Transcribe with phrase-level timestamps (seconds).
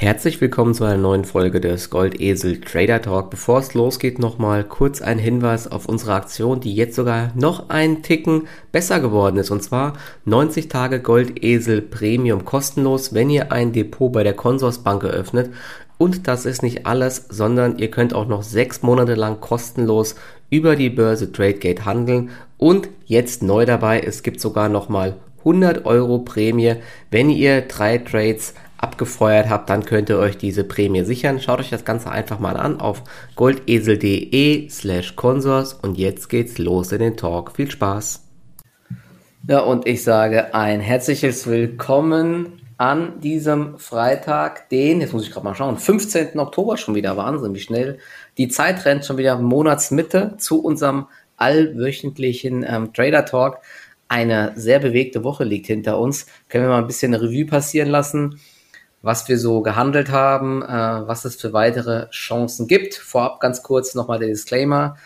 [0.00, 3.28] Herzlich willkommen zu einer neuen Folge des Goldesel Trader Talk.
[3.28, 8.02] Bevor es losgeht, nochmal kurz ein Hinweis auf unsere Aktion, die jetzt sogar noch einen
[8.02, 9.50] Ticken besser geworden ist.
[9.50, 9.92] Und zwar
[10.24, 15.50] 90 Tage Goldesel Premium kostenlos, wenn ihr ein Depot bei der Consorsbank eröffnet.
[15.98, 20.14] Und das ist nicht alles, sondern ihr könnt auch noch sechs Monate lang kostenlos
[20.48, 22.30] über die Börse TradeGate handeln.
[22.56, 26.76] Und jetzt neu dabei, es gibt sogar nochmal 100 Euro Prämie,
[27.10, 31.40] wenn ihr drei Trades abgefeuert habt, dann könnt ihr euch diese Prämie sichern.
[31.40, 33.02] Schaut euch das Ganze einfach mal an auf
[33.36, 37.56] goldesel.de slash consors und jetzt geht's los in den Talk.
[37.56, 38.24] Viel Spaß!
[39.48, 45.44] Ja, und ich sage ein herzliches Willkommen an diesem Freitag, den, jetzt muss ich gerade
[45.44, 46.38] mal schauen, 15.
[46.38, 47.98] Oktober schon wieder, Wahnsinn, wie schnell.
[48.38, 53.58] Die Zeit rennt schon wieder Monatsmitte zu unserem allwöchentlichen ähm, Trader Talk.
[54.08, 56.26] Eine sehr bewegte Woche liegt hinter uns.
[56.48, 58.40] Können wir mal ein bisschen eine Revue passieren lassen
[59.02, 62.94] was wir so gehandelt haben, äh, was es für weitere Chancen gibt.
[62.94, 64.96] Vorab ganz kurz nochmal der Disclaimer.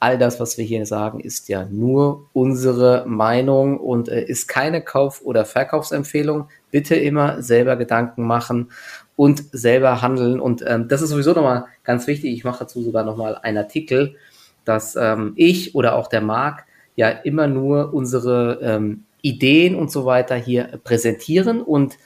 [0.00, 4.82] All das, was wir hier sagen, ist ja nur unsere Meinung und äh, ist keine
[4.82, 6.48] Kauf- oder Verkaufsempfehlung.
[6.70, 8.70] Bitte immer selber Gedanken machen
[9.16, 10.40] und selber handeln.
[10.40, 12.32] Und ähm, das ist sowieso nochmal ganz wichtig.
[12.34, 14.16] Ich mache dazu sogar nochmal einen Artikel,
[14.64, 16.64] dass ähm, ich oder auch der Marc
[16.96, 21.96] ja immer nur unsere ähm, Ideen und so weiter hier präsentieren und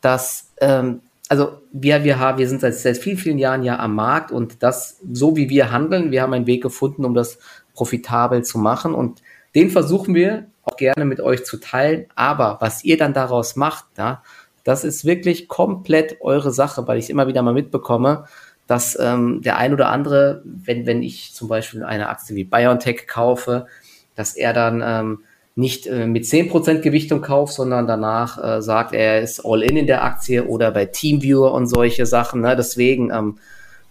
[0.00, 3.94] dass, ähm, also wir, wir haben, wir sind seit, seit vielen, vielen Jahren ja am
[3.94, 7.38] Markt und das, so wie wir handeln, wir haben einen Weg gefunden, um das
[7.74, 9.22] profitabel zu machen und
[9.54, 12.06] den versuchen wir auch gerne mit euch zu teilen.
[12.14, 14.22] Aber was ihr dann daraus macht, ja,
[14.64, 18.26] das ist wirklich komplett eure Sache, weil ich es immer wieder mal mitbekomme,
[18.66, 23.08] dass ähm, der ein oder andere, wenn, wenn ich zum Beispiel eine Aktie wie BioNTech
[23.08, 23.66] kaufe,
[24.14, 25.24] dass er dann ähm,
[25.60, 29.86] nicht äh, mit 10% Gewichtung kauft, sondern danach äh, sagt, er ist all in in
[29.86, 32.40] der Aktie oder bei Teamviewer und solche Sachen.
[32.40, 32.56] Ne?
[32.56, 33.38] Deswegen, ähm,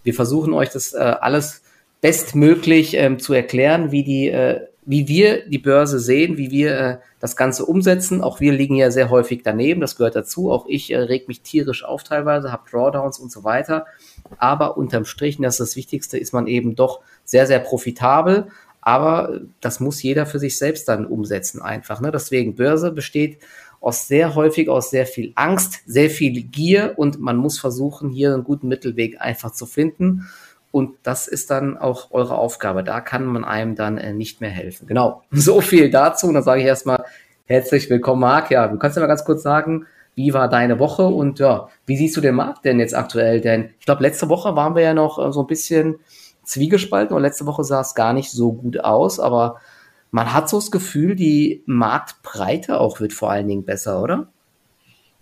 [0.02, 1.62] wir versuchen euch das äh, alles
[2.00, 6.96] bestmöglich ähm, zu erklären, wie die, äh, wie wir die Börse sehen, wie wir äh,
[7.20, 8.22] das Ganze umsetzen.
[8.22, 10.50] Auch wir liegen ja sehr häufig daneben, das gehört dazu.
[10.50, 13.86] Auch ich äh, reg mich tierisch auf teilweise, habe Drawdowns und so weiter.
[14.38, 18.48] Aber unterm Strich, das ist das Wichtigste, ist man eben doch sehr, sehr profitabel
[18.80, 22.00] aber das muss jeder für sich selbst dann umsetzen einfach.
[22.00, 22.10] Ne?
[22.10, 23.38] Deswegen Börse besteht
[23.80, 28.34] aus sehr häufig aus sehr viel Angst, sehr viel Gier und man muss versuchen, hier
[28.34, 30.28] einen guten Mittelweg einfach zu finden.
[30.72, 32.84] Und das ist dann auch eure Aufgabe.
[32.84, 34.86] Da kann man einem dann äh, nicht mehr helfen.
[34.86, 35.22] Genau.
[35.30, 36.28] So viel dazu.
[36.28, 37.04] Und dann sage ich erstmal
[37.46, 38.50] herzlich willkommen, Marc.
[38.50, 41.96] Ja, du kannst ja mal ganz kurz sagen, wie war deine Woche und ja, wie
[41.96, 43.40] siehst du den Markt denn jetzt aktuell?
[43.40, 45.96] Denn ich glaube, letzte Woche waren wir ja noch äh, so ein bisschen
[46.50, 49.60] zwiegespalten und letzte Woche sah es gar nicht so gut aus, aber
[50.10, 54.28] man hat so das Gefühl, die Marktbreite auch wird vor allen Dingen besser, oder?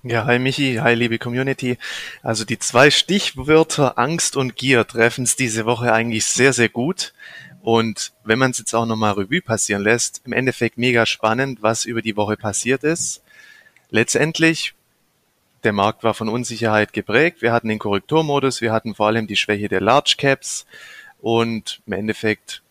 [0.02, 1.76] Ja, hi Michi, hi liebe Community.
[2.22, 7.12] Also die zwei Stichwörter Angst und Gier treffen es diese Woche eigentlich sehr, sehr gut.
[7.60, 11.84] Und wenn man es jetzt auch nochmal Revue passieren lässt, im Endeffekt mega spannend, was
[11.84, 13.22] über die Woche passiert ist.
[13.90, 14.74] Letztendlich,
[15.64, 17.42] der Markt war von Unsicherheit geprägt.
[17.42, 20.64] Wir hatten den Korrekturmodus, wir hatten vor allem die Schwäche der Large Caps.
[21.20, 22.62] Und im Endeffekt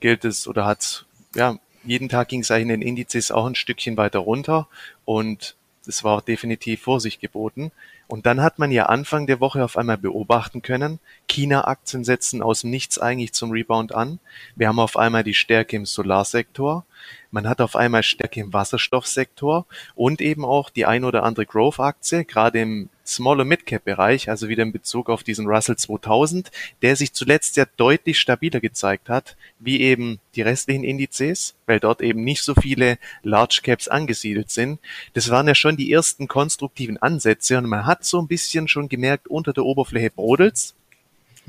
[0.00, 3.54] gilt es oder hat, ja, jeden Tag ging es eigentlich in den Indizes auch ein
[3.54, 4.68] Stückchen weiter runter
[5.04, 7.72] und es war auch definitiv Vorsicht geboten.
[8.08, 10.98] Und dann hat man ja Anfang der Woche auf einmal beobachten können,
[11.28, 14.18] China-Aktien setzen aus dem Nichts eigentlich zum Rebound an.
[14.54, 16.84] Wir haben auf einmal die Stärke im Solarsektor.
[17.30, 22.24] Man hat auf einmal Stärke im Wasserstoffsektor und eben auch die ein oder andere Growth-Aktie,
[22.24, 26.50] gerade im Small- und Mid-Cap-Bereich, also wieder in Bezug auf diesen Russell 2000,
[26.82, 32.02] der sich zuletzt ja deutlich stabiler gezeigt hat, wie eben die restlichen Indizes, weil dort
[32.02, 34.78] eben nicht so viele Large Caps angesiedelt sind.
[35.14, 38.88] Das waren ja schon die ersten konstruktiven Ansätze und man hat so ein bisschen schon
[38.88, 40.74] gemerkt, unter der Oberfläche brodelt's.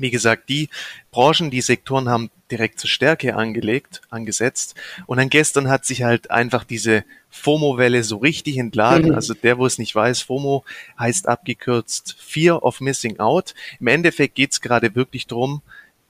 [0.00, 0.68] Wie gesagt, die
[1.10, 4.74] Branchen, die Sektoren haben direkt zur Stärke angelegt, angesetzt.
[5.06, 9.10] Und dann gestern hat sich halt einfach diese FOMO-Welle so richtig entladen.
[9.10, 9.14] Mhm.
[9.14, 10.64] Also der, wo es nicht weiß, FOMO
[10.98, 13.54] heißt abgekürzt Fear of Missing Out.
[13.78, 15.62] Im Endeffekt geht's gerade wirklich drum,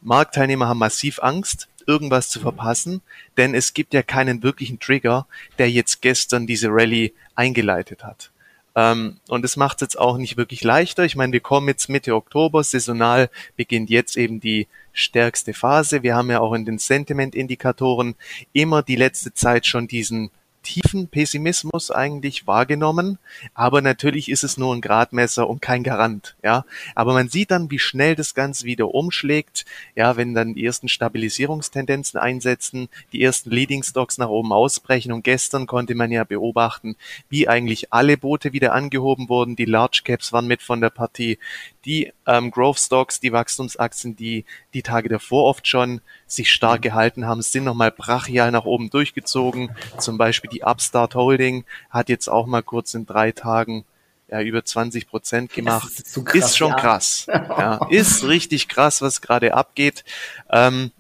[0.03, 3.03] Marktteilnehmer haben massiv Angst, irgendwas zu verpassen,
[3.37, 5.27] denn es gibt ja keinen wirklichen Trigger,
[5.59, 8.31] der jetzt gestern diese Rallye eingeleitet hat.
[8.77, 11.05] Ähm, und es macht es jetzt auch nicht wirklich leichter.
[11.05, 16.03] Ich meine, wir kommen jetzt Mitte Oktober, saisonal beginnt jetzt eben die stärkste Phase.
[16.03, 18.15] Wir haben ja auch in den Sentiment-Indikatoren
[18.53, 20.31] immer die letzte Zeit schon diesen
[20.63, 23.19] tiefen Pessimismus eigentlich wahrgenommen,
[23.55, 26.65] aber natürlich ist es nur ein Gradmesser und kein Garant, ja.
[26.95, 29.65] Aber man sieht dann, wie schnell das Ganze wieder umschlägt,
[29.95, 35.13] ja, wenn dann die ersten Stabilisierungstendenzen einsetzen, die ersten Leading Stocks nach oben ausbrechen.
[35.13, 36.97] Und gestern konnte man ja beobachten,
[37.29, 41.39] wie eigentlich alle Boote wieder angehoben wurden, die Large Caps waren mit von der Partie,
[41.85, 47.27] die ähm, Growth Stocks, die Wachstumsaktien, die die Tage davor oft schon sich stark gehalten
[47.27, 49.75] haben, sind nochmal brachial nach oben durchgezogen.
[49.99, 53.85] Zum Beispiel die Upstart Holding hat jetzt auch mal kurz in drei Tagen
[54.31, 55.89] ja, über 20 Prozent gemacht.
[55.91, 56.77] Ist, so krass, ist, schon ja.
[56.77, 57.27] krass.
[57.29, 60.05] Ja, ist richtig krass, was gerade abgeht.
[60.51, 60.93] Ähm,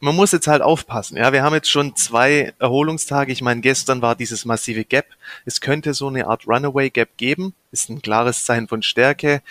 [0.00, 1.18] man muss jetzt halt aufpassen.
[1.18, 3.32] Ja, wir haben jetzt schon zwei Erholungstage.
[3.32, 5.06] Ich meine, gestern war dieses massive Gap.
[5.44, 7.54] Es könnte so eine Art Runaway Gap geben.
[7.70, 9.42] Ist ein klares Zeichen von Stärke.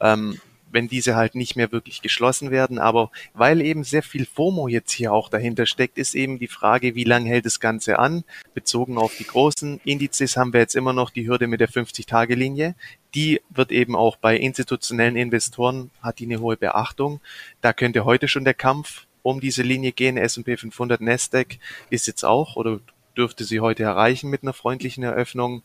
[0.00, 0.40] Ähm,
[0.74, 2.80] wenn diese halt nicht mehr wirklich geschlossen werden.
[2.80, 6.96] Aber weil eben sehr viel FOMO jetzt hier auch dahinter steckt, ist eben die Frage,
[6.96, 8.24] wie lange hält das Ganze an?
[8.52, 12.74] Bezogen auf die großen Indizes haben wir jetzt immer noch die Hürde mit der 50-Tage-Linie.
[13.14, 17.20] Die wird eben auch bei institutionellen Investoren, hat die eine hohe Beachtung.
[17.60, 20.16] Da könnte heute schon der Kampf um diese Linie gehen.
[20.16, 21.58] S&P 500 Nasdaq
[21.90, 22.78] ist jetzt auch oder
[23.16, 25.62] dürfte sie heute erreichen mit einer freundlichen Eröffnung.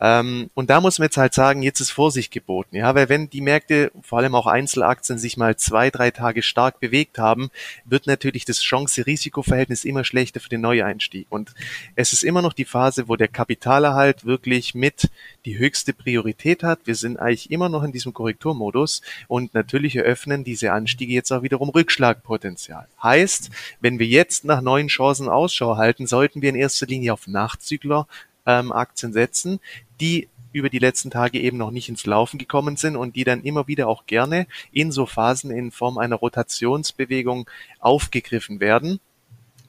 [0.00, 3.28] Ähm, und da muss man jetzt halt sagen, jetzt ist Vorsicht geboten, ja, weil wenn
[3.28, 7.50] die Märkte, vor allem auch Einzelaktien, sich mal zwei, drei Tage stark bewegt haben,
[7.84, 11.26] wird natürlich das Chance-Risiko-Verhältnis immer schlechter für den Neueinstieg.
[11.28, 11.54] Und
[11.96, 15.10] es ist immer noch die Phase, wo der Kapitalerhalt wirklich mit
[15.44, 16.80] die höchste Priorität hat.
[16.84, 21.42] Wir sind eigentlich immer noch in diesem Korrekturmodus und natürlich eröffnen diese Anstiege jetzt auch
[21.42, 22.86] wiederum Rückschlagpotenzial.
[23.02, 23.50] Heißt,
[23.80, 28.06] wenn wir jetzt nach neuen Chancen Ausschau halten, sollten wir in erster Linie auf Nachzügler
[28.46, 29.60] ähm, Aktien setzen,
[30.00, 33.42] die über die letzten Tage eben noch nicht ins Laufen gekommen sind und die dann
[33.42, 37.48] immer wieder auch gerne in so Phasen in Form einer Rotationsbewegung
[37.78, 39.00] aufgegriffen werden.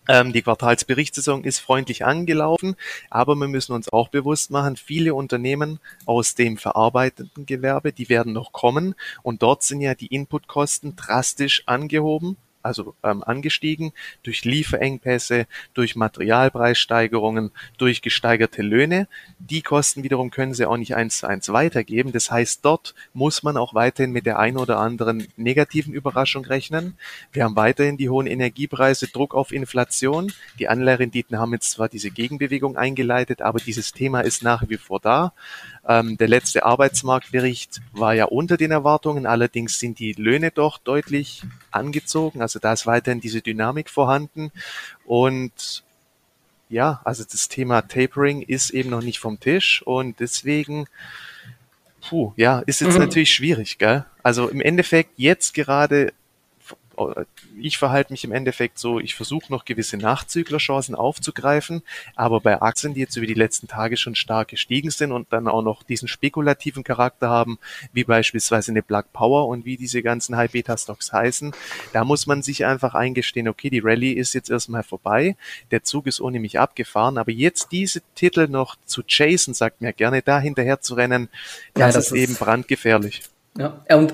[0.08, 2.76] Ähm, die Quartalsberichtssaison ist freundlich angelaufen,
[3.12, 8.34] aber wir müssen uns auch bewusst machen, viele Unternehmen aus dem verarbeitenden Gewerbe, die werden
[8.34, 13.94] noch kommen und dort sind ja die Inputkosten drastisch angehoben also ähm, angestiegen
[14.24, 19.08] durch Lieferengpässe, durch Materialpreissteigerungen, durch gesteigerte Löhne.
[19.40, 22.12] Die Kosten wiederum können sie auch nicht eins zu eins weitergeben.
[22.12, 26.98] Das heißt, dort muss man auch weiterhin mit der ein oder anderen negativen Überraschung rechnen.
[27.32, 30.32] Wir haben weiterhin die hohen Energiepreise, Druck auf Inflation.
[30.60, 35.00] Die Anleiherenditen haben jetzt zwar diese Gegenbewegung eingeleitet, aber dieses Thema ist nach wie vor
[35.00, 35.34] da.
[35.88, 41.44] Ähm, der letzte Arbeitsmarktbericht war ja unter den Erwartungen, allerdings sind die Löhne doch deutlich
[41.72, 42.42] angezogen.
[42.42, 44.52] Also da ist weiterhin diese Dynamik vorhanden.
[45.06, 45.84] Und
[46.70, 50.86] ja, also das Thema Tapering ist eben noch nicht vom Tisch und deswegen,
[52.08, 53.00] puh, ja, ist jetzt mhm.
[53.00, 54.06] natürlich schwierig, gell?
[54.24, 56.14] Also im Endeffekt jetzt gerade
[57.60, 61.82] ich verhalte mich im Endeffekt so, ich versuche noch gewisse Nachzüglerchancen aufzugreifen,
[62.16, 65.48] aber bei Aktien, die jetzt über die letzten Tage schon stark gestiegen sind und dann
[65.48, 67.60] auch noch diesen spekulativen Charakter haben,
[67.94, 71.54] wie beispielsweise eine Black Power und wie diese ganzen High-Beta-Stocks heißen,
[71.94, 75.36] da muss man sich einfach eingestehen, okay, die Rallye ist jetzt erstmal vorbei,
[75.72, 79.94] der Zug ist ohne mich abgefahren, aber jetzt diese Titel noch zu chasen, sagt mir
[79.94, 81.30] gerne, da hinterher zu rennen,
[81.74, 83.24] das, ja, das ist, ist eben brandgefährlich.
[83.58, 84.14] Ja, und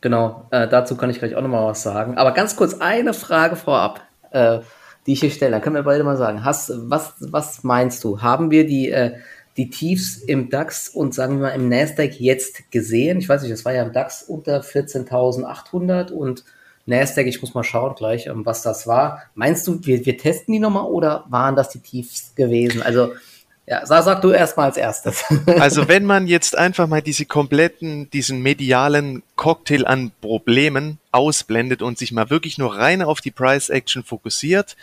[0.00, 2.16] Genau, äh, dazu kann ich gleich auch nochmal was sagen.
[2.16, 4.00] Aber ganz kurz eine Frage vorab,
[4.30, 4.60] äh,
[5.06, 5.52] die ich hier stelle.
[5.52, 8.22] Dann können wir beide mal sagen, hast, was, was meinst du?
[8.22, 9.16] Haben wir die, äh,
[9.56, 13.18] die Tiefs im DAX und sagen wir mal im Nasdaq jetzt gesehen?
[13.18, 16.44] Ich weiß nicht, das war ja im DAX unter 14.800 und
[16.86, 19.24] Nasdaq, ich muss mal schauen gleich, ähm, was das war.
[19.34, 22.82] Meinst du, wir, wir testen die nochmal oder waren das die Tiefs gewesen?
[22.82, 23.12] Also
[23.68, 25.24] ja, sag, du erst mal als erstes.
[25.58, 31.98] Also wenn man jetzt einfach mal diese kompletten, diesen medialen Cocktail an Problemen ausblendet und
[31.98, 34.76] sich mal wirklich nur rein auf die Price Action fokussiert,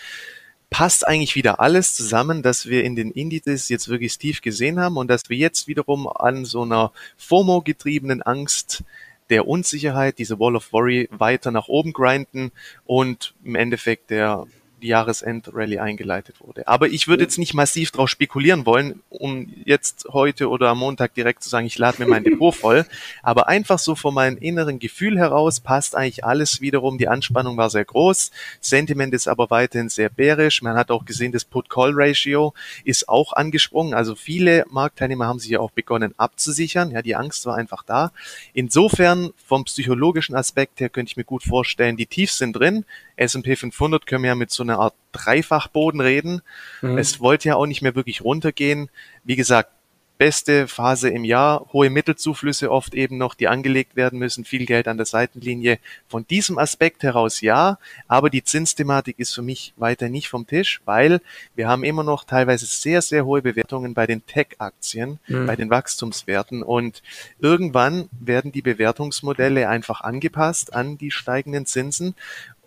[0.70, 4.98] passt eigentlich wieder alles zusammen, dass wir in den Indizes jetzt wirklich tief gesehen haben
[4.98, 8.84] und dass wir jetzt wiederum an so einer FOMO getriebenen Angst
[9.32, 12.52] der Unsicherheit, diese Wall of Worry weiter nach oben grinden
[12.86, 14.46] und im Endeffekt der
[14.86, 16.68] die Jahresend-Rallye eingeleitet wurde.
[16.68, 21.16] Aber ich würde jetzt nicht massiv darauf spekulieren wollen, um jetzt heute oder am Montag
[21.16, 22.86] direkt zu sagen, ich lade mir mein Depot voll.
[23.24, 27.00] Aber einfach so von meinem inneren Gefühl heraus passt eigentlich alles wiederum.
[27.00, 28.30] Die Anspannung war sehr groß.
[28.62, 30.62] Sentiment ist aber weiterhin sehr bärisch.
[30.62, 33.96] Man hat auch gesehen, das Put-Call-Ratio ist auch angesprungen.
[33.96, 36.92] Also viele Marktteilnehmer haben sich ja auch begonnen abzusichern.
[36.92, 38.12] Ja, die Angst war einfach da.
[38.54, 42.86] Insofern vom psychologischen Aspekt her könnte ich mir gut vorstellen, die Tiefs sind drin.
[43.16, 46.42] S&P 500 können wir ja mit so einer Art Dreifachboden reden.
[46.82, 46.98] Mhm.
[46.98, 48.90] Es wollte ja auch nicht mehr wirklich runtergehen.
[49.24, 49.70] Wie gesagt,
[50.18, 54.88] beste Phase im Jahr, hohe Mittelzuflüsse oft eben noch, die angelegt werden müssen, viel Geld
[54.88, 55.80] an der Seitenlinie.
[56.08, 60.82] Von diesem Aspekt heraus ja, aber die Zinsthematik ist für mich weiter nicht vom Tisch,
[60.86, 61.22] weil
[61.56, 65.46] wir haben immer noch teilweise sehr, sehr hohe Bewertungen bei den Tech-Aktien, mhm.
[65.46, 67.02] bei den Wachstumswerten und
[67.40, 72.16] irgendwann werden die Bewertungsmodelle einfach angepasst an die steigenden Zinsen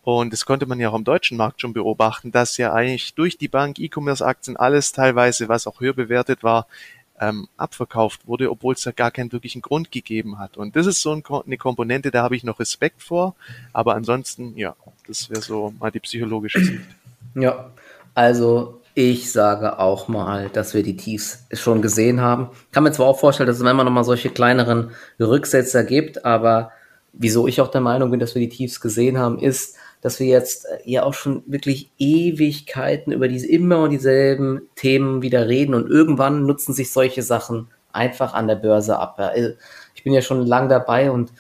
[0.03, 3.37] und das konnte man ja auch im deutschen Markt schon beobachten, dass ja eigentlich durch
[3.39, 6.67] die Bank E-Commerce-Aktien alles teilweise, was auch höher bewertet war,
[7.21, 10.57] ähm, abverkauft wurde, obwohl es da gar keinen wirklichen Grund gegeben hat.
[10.57, 13.35] Und das ist so ein, eine Komponente, da habe ich noch Respekt vor.
[13.73, 14.77] Aber ansonsten, ja,
[15.07, 16.81] das wäre so mal die psychologische Sicht.
[17.35, 17.71] Ja,
[18.15, 22.49] also ich sage auch mal, dass wir die Tiefs schon gesehen haben.
[22.73, 24.91] Kann mir zwar auch vorstellen, dass es immer noch mal solche kleineren
[25.21, 26.73] Rücksetzer gibt, aber
[27.13, 30.27] wieso ich auch der Meinung bin, dass wir die Tiefs gesehen haben, ist, dass wir
[30.27, 35.75] jetzt äh, ja auch schon wirklich Ewigkeiten über diese immer und dieselben Themen wieder reden
[35.75, 39.19] und irgendwann nutzen sich solche Sachen einfach an der Börse ab.
[39.19, 39.55] Äh,
[39.95, 41.33] ich bin ja schon lang dabei und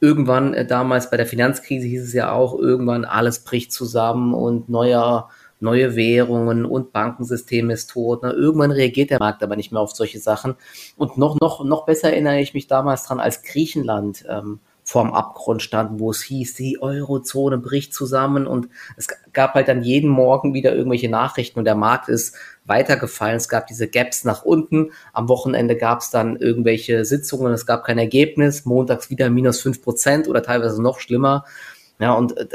[0.00, 4.68] irgendwann äh, damals bei der Finanzkrise hieß es ja auch, irgendwann alles bricht zusammen und
[4.68, 5.30] neuer
[5.60, 8.20] neue Währungen und Bankensystem ist tot.
[8.22, 10.56] Na, irgendwann reagiert der Markt aber nicht mehr auf solche Sachen.
[10.96, 15.62] Und noch, noch, noch besser erinnere ich mich damals dran, als Griechenland ähm, vorm Abgrund
[15.62, 20.52] standen, wo es hieß, die Eurozone bricht zusammen und es gab halt dann jeden Morgen
[20.52, 22.36] wieder irgendwelche Nachrichten und der Markt ist
[22.66, 23.36] weitergefallen.
[23.36, 24.92] Es gab diese Gaps nach unten.
[25.12, 28.64] Am Wochenende gab es dann irgendwelche Sitzungen, es gab kein Ergebnis.
[28.66, 31.44] Montags wieder minus fünf Prozent oder teilweise noch schlimmer.
[32.00, 32.46] Ja, und äh,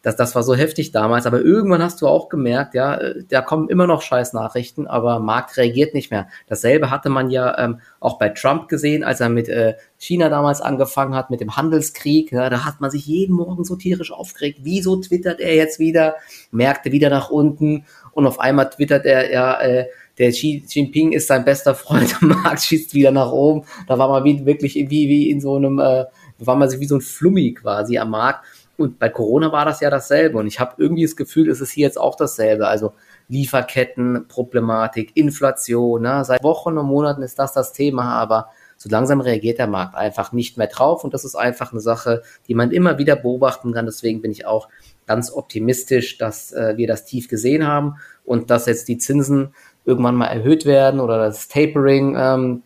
[0.00, 1.26] das, das war so heftig damals.
[1.26, 5.20] Aber irgendwann hast du auch gemerkt, ja, äh, da kommen immer noch scheiß Nachrichten, aber
[5.20, 6.28] Markt reagiert nicht mehr.
[6.46, 10.62] Dasselbe hatte man ja ähm, auch bei Trump gesehen, als er mit äh, China damals
[10.62, 12.32] angefangen hat, mit dem Handelskrieg.
[12.32, 14.60] Ja, da hat man sich jeden Morgen so tierisch aufgeregt.
[14.62, 16.16] Wieso twittert er jetzt wieder?
[16.50, 17.84] Märkte wieder nach unten.
[18.12, 19.86] Und auf einmal twittert er, ja, äh,
[20.18, 23.66] der Xi Jinping ist sein bester Freund, der Markt schießt wieder nach oben.
[23.86, 26.06] Da war man wie, wirklich wie, wie in so einem, äh,
[26.38, 28.44] war man wie so ein Flummi quasi am Markt.
[28.76, 30.38] Und bei Corona war das ja dasselbe.
[30.38, 32.68] Und ich habe irgendwie das Gefühl, es ist hier jetzt auch dasselbe.
[32.68, 32.92] Also
[33.28, 36.02] Lieferkettenproblematik, Inflation.
[36.02, 36.24] Ne?
[36.24, 40.32] Seit Wochen und Monaten ist das das Thema, aber so langsam reagiert der Markt einfach
[40.32, 41.04] nicht mehr drauf.
[41.04, 43.86] Und das ist einfach eine Sache, die man immer wieder beobachten kann.
[43.86, 44.68] Deswegen bin ich auch
[45.06, 49.54] ganz optimistisch, dass äh, wir das tief gesehen haben und dass jetzt die Zinsen
[49.84, 52.62] irgendwann mal erhöht werden oder das Tapering, ähm,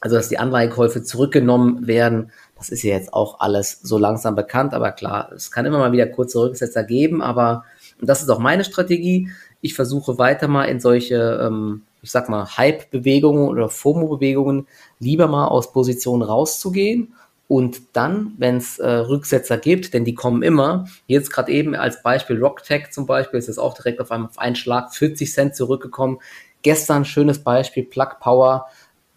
[0.00, 2.32] also dass die Anleihekäufe zurückgenommen werden.
[2.60, 5.92] Das ist ja jetzt auch alles so langsam bekannt, aber klar, es kann immer mal
[5.92, 7.64] wieder kurze Rücksetzer geben, aber
[8.00, 9.30] und das ist auch meine Strategie.
[9.62, 14.66] Ich versuche weiter mal in solche, ähm, ich sag mal, Hype-Bewegungen oder FOMO-Bewegungen
[14.98, 17.14] lieber mal aus Positionen rauszugehen
[17.48, 22.02] und dann, wenn es äh, Rücksetzer gibt, denn die kommen immer, jetzt gerade eben als
[22.02, 25.56] Beispiel RockTech zum Beispiel, ist es auch direkt auf, einem, auf einen Schlag 40 Cent
[25.56, 26.18] zurückgekommen.
[26.62, 28.66] Gestern schönes Beispiel, Plug Power,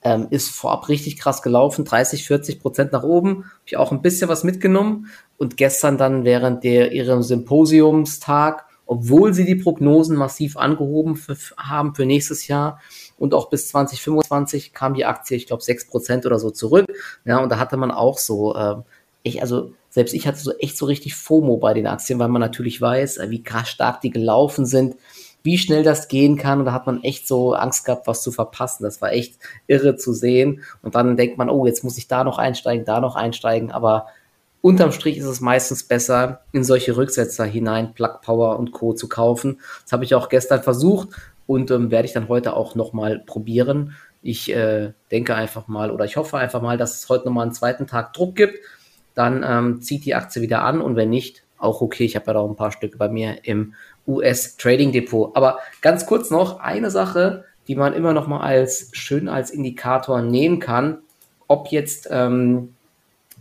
[0.04, 3.46] ähm, ist vorab richtig krass gelaufen, 30, 40 Prozent nach oben.
[3.46, 5.08] Habe ich auch ein bisschen was mitgenommen.
[5.38, 11.96] Und gestern dann während der ihrem Symposiumstag, obwohl sie die Prognosen massiv angehoben für, haben
[11.96, 12.82] für nächstes Jahr
[13.18, 16.86] und auch bis 2025 kam die Aktie, ich glaube, 6 Prozent oder so zurück.
[17.26, 18.76] Ja, und da hatte man auch so, äh,
[19.24, 22.42] ich, also selbst ich hatte so echt so richtig FOMO bei den Aktien, weil man
[22.42, 24.96] natürlich weiß, wie krass stark die gelaufen sind
[25.44, 26.60] wie schnell das gehen kann.
[26.60, 28.84] Und da hat man echt so Angst gehabt, was zu verpassen.
[28.84, 30.62] Das war echt irre zu sehen.
[30.82, 33.72] Und dann denkt man, oh, jetzt muss ich da noch einsteigen, da noch einsteigen.
[33.72, 34.08] Aber
[34.62, 38.94] unterm Strich ist es meistens besser, in solche Rücksetzer hinein Plug Power und Co.
[38.94, 39.60] zu kaufen.
[39.84, 41.10] Das habe ich auch gestern versucht
[41.46, 43.96] und ähm, werde ich dann heute auch nochmal probieren.
[44.22, 47.54] Ich äh, denke einfach mal oder ich hoffe einfach mal, dass es heute nochmal einen
[47.54, 48.60] zweiten Tag Druck gibt.
[49.14, 52.06] Dann ähm, zieht die Aktie wieder an und wenn nicht, auch okay.
[52.06, 53.74] Ich habe ja da auch ein paar Stücke bei mir im
[54.08, 55.36] US Trading Depot.
[55.36, 60.22] Aber ganz kurz noch eine Sache, die man immer noch mal als schön als Indikator
[60.22, 61.00] nehmen kann,
[61.48, 62.74] ob jetzt ähm,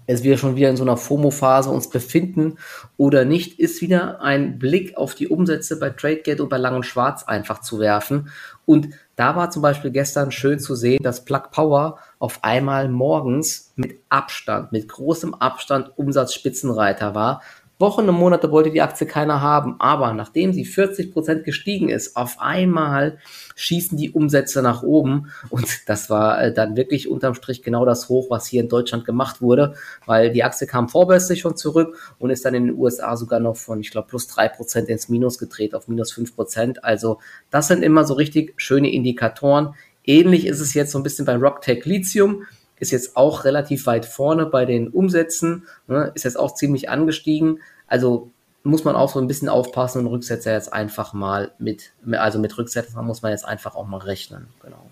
[0.07, 2.59] es wir schon wieder in so einer FOMO-Phase uns befinden
[2.97, 6.87] oder nicht, ist wieder ein Blick auf die Umsätze bei TradeGate und bei Lang und
[6.87, 8.31] Schwarz einfach zu werfen.
[8.67, 13.73] Und da war zum Beispiel gestern schön zu sehen, dass Plug Power auf einmal morgens
[13.77, 17.43] mit Abstand, mit großem Abstand Umsatzspitzenreiter war.
[17.83, 22.17] Wochen und Monate wollte die Aktie keiner haben, aber nachdem sie 40 Prozent gestiegen ist,
[22.17, 23.19] auf einmal
[23.57, 28.09] schießen die Umsätze nach oben und das war äh, dann wirklich unterm Strich genau das
[28.09, 29.75] Hoch, was hier in Deutschland gemacht wurde,
[30.07, 33.57] weil die Aktie kam vorbörslich schon zurück und ist dann in den USA sogar noch
[33.57, 36.79] von, ich glaube, plus 3% ins Minus gedreht auf minus 5%.
[36.79, 37.19] Also
[37.51, 39.75] das sind immer so richtig schöne Indikatoren.
[40.05, 42.45] Ähnlich ist es jetzt so ein bisschen bei Rocktech Lithium
[42.83, 47.61] ist jetzt auch relativ weit vorne bei den Umsätzen, ne, ist jetzt auch ziemlich angestiegen.
[47.87, 48.33] Also
[48.65, 52.59] muss man auch so ein bisschen aufpassen und Rücksetzer jetzt einfach mal mit, also mit
[52.59, 54.49] Rücksetzern muss man jetzt einfach auch mal rechnen.
[54.65, 54.91] Genau.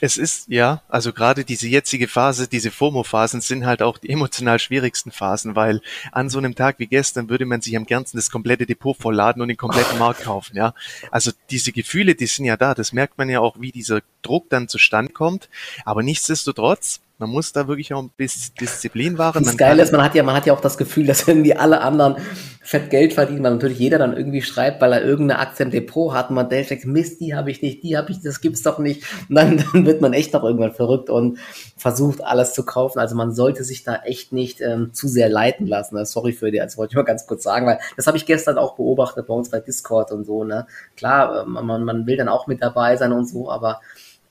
[0.00, 4.58] Es ist, ja, also gerade diese jetzige Phase, diese FOMO-Phasen sind halt auch die emotional
[4.58, 5.80] schwierigsten Phasen, weil
[6.12, 9.42] an so einem Tag wie gestern würde man sich am ganzen das komplette Depot vollladen
[9.42, 10.74] und den kompletten Markt kaufen, ja.
[11.10, 14.50] Also diese Gefühle, die sind ja da, das merkt man ja auch, wie dieser Druck
[14.50, 15.48] dann zustande kommt.
[15.84, 19.44] Aber nichtsdestotrotz, man muss da wirklich auch ein bisschen Disziplin wahren.
[19.44, 21.80] Das Geile ist, man hat ja, man hat ja auch das Gefühl, dass irgendwie alle
[21.80, 22.16] anderen
[22.60, 26.14] fett Geld verdienen, weil natürlich jeder dann irgendwie schreibt, weil er irgendeine Aktie im Depot
[26.14, 28.78] hat und man denkt, Mist, die habe ich nicht, die habe ich, das gibt's doch
[28.78, 29.04] nicht.
[29.28, 31.38] Und dann, dann wird man echt noch irgendwann verrückt und
[31.76, 32.98] versucht alles zu kaufen.
[32.98, 35.96] Also man sollte sich da echt nicht ähm, zu sehr leiten lassen.
[35.98, 38.24] Also sorry für die, das wollte ich mal ganz kurz sagen, weil das habe ich
[38.24, 40.42] gestern auch beobachtet bei uns bei Discord und so.
[40.42, 40.66] Ne?
[40.96, 43.82] Klar, ähm, man, man will dann auch mit dabei sein und so, aber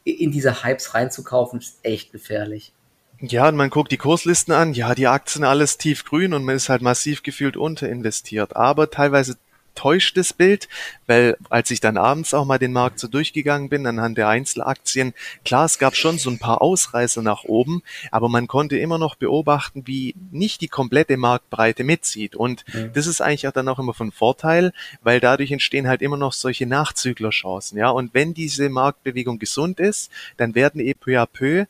[0.03, 2.73] in diese Hypes reinzukaufen, ist echt gefährlich.
[3.19, 6.67] Ja, und man guckt die Kurslisten an, ja, die Aktien alles tiefgrün und man ist
[6.67, 8.55] halt massiv gefühlt unterinvestiert.
[8.55, 9.37] Aber teilweise
[9.75, 10.67] täuscht das Bild,
[11.07, 15.13] weil als ich dann abends auch mal den Markt so durchgegangen bin anhand der Einzelaktien,
[15.45, 19.15] klar, es gab schon so ein paar Ausreißer nach oben, aber man konnte immer noch
[19.15, 22.35] beobachten, wie nicht die komplette Marktbreite mitzieht.
[22.35, 22.91] Und mhm.
[22.93, 26.33] das ist eigentlich auch dann auch immer von Vorteil, weil dadurch entstehen halt immer noch
[26.33, 27.89] solche Nachzüglerchancen, ja.
[27.89, 31.65] Und wenn diese Marktbewegung gesund ist, dann werden eben peu à peu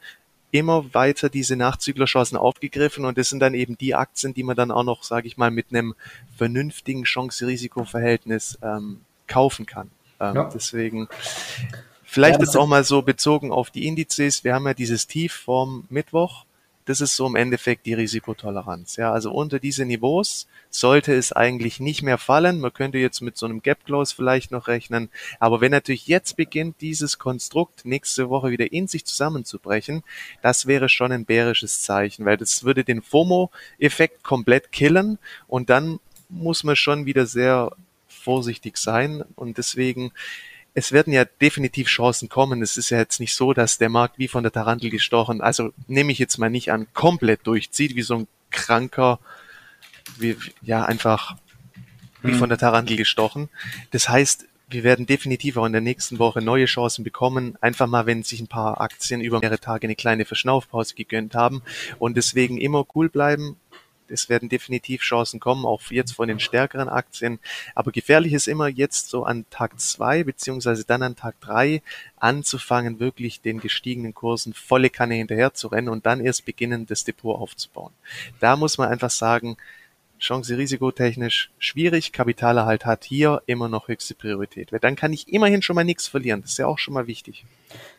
[0.53, 4.69] immer weiter diese Nachzüglerchancen aufgegriffen und das sind dann eben die Aktien, die man dann
[4.69, 5.95] auch noch, sage ich mal, mit einem
[6.37, 9.89] vernünftigen Chance-Risiko-Verhältnis ähm, kaufen kann.
[10.19, 10.49] Ähm, ja.
[10.53, 11.07] Deswegen
[12.03, 14.43] vielleicht ja, jetzt auch mal so bezogen auf die Indizes.
[14.43, 16.45] Wir haben ja dieses Tief vom Mittwoch
[16.85, 18.97] das ist so im Endeffekt die Risikotoleranz.
[18.97, 22.59] Ja, also unter diese Niveaus sollte es eigentlich nicht mehr fallen.
[22.59, 25.09] Man könnte jetzt mit so einem Gap Close vielleicht noch rechnen.
[25.39, 30.03] Aber wenn natürlich jetzt beginnt, dieses Konstrukt nächste Woche wieder in sich zusammenzubrechen,
[30.41, 35.99] das wäre schon ein bärisches Zeichen, weil das würde den FOMO-Effekt komplett killen und dann
[36.29, 37.71] muss man schon wieder sehr
[38.07, 40.11] vorsichtig sein und deswegen
[40.73, 42.61] es werden ja definitiv Chancen kommen.
[42.61, 45.71] Es ist ja jetzt nicht so, dass der Markt wie von der Tarantel gestochen, also
[45.87, 49.19] nehme ich jetzt mal nicht an, komplett durchzieht, wie so ein kranker,
[50.17, 51.35] wie, ja, einfach
[52.21, 52.39] wie hm.
[52.39, 53.49] von der Tarantel gestochen.
[53.91, 57.55] Das heißt, wir werden definitiv auch in der nächsten Woche neue Chancen bekommen.
[57.61, 61.61] Einfach mal, wenn sich ein paar Aktien über mehrere Tage eine kleine Verschnaufpause gegönnt haben.
[61.99, 63.57] Und deswegen immer cool bleiben,
[64.07, 67.39] es werden definitiv Chancen kommen, auch jetzt von den stärkeren Aktien.
[67.75, 71.81] Aber gefährlich ist immer jetzt so an Tag zwei beziehungsweise dann an Tag drei
[72.17, 77.03] anzufangen, wirklich den gestiegenen Kursen volle Kanne hinterher zu rennen und dann erst beginnen, das
[77.03, 77.93] Depot aufzubauen.
[78.39, 79.57] Da muss man einfach sagen,
[80.23, 82.13] Chance-Risikotechnisch schwierig.
[82.13, 84.71] Kapitalerhalt hat hier immer noch höchste Priorität.
[84.71, 86.41] Weil dann kann ich immerhin schon mal nichts verlieren.
[86.41, 87.45] Das ist ja auch schon mal wichtig.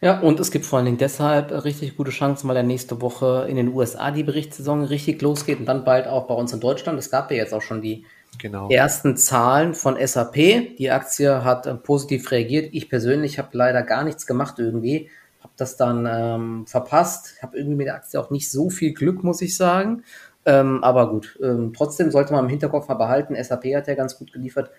[0.01, 3.47] Ja, und es gibt vor allen Dingen deshalb richtig gute Chancen, weil ja nächste Woche
[3.49, 6.99] in den USA die Berichtssaison richtig losgeht und dann bald auch bei uns in Deutschland.
[6.99, 8.05] Es gab ja jetzt auch schon die
[8.39, 8.71] genau.
[8.71, 10.35] ersten Zahlen von SAP.
[10.79, 12.71] Die Aktie hat äh, positiv reagiert.
[12.73, 15.11] Ich persönlich habe leider gar nichts gemacht irgendwie.
[15.41, 17.35] Habe das dann ähm, verpasst.
[17.43, 20.05] Habe irgendwie mit der Aktie auch nicht so viel Glück, muss ich sagen.
[20.47, 24.19] Ähm, aber gut, ähm, trotzdem sollte man im Hinterkopf mal behalten, SAP hat ja ganz
[24.19, 24.71] gut geliefert.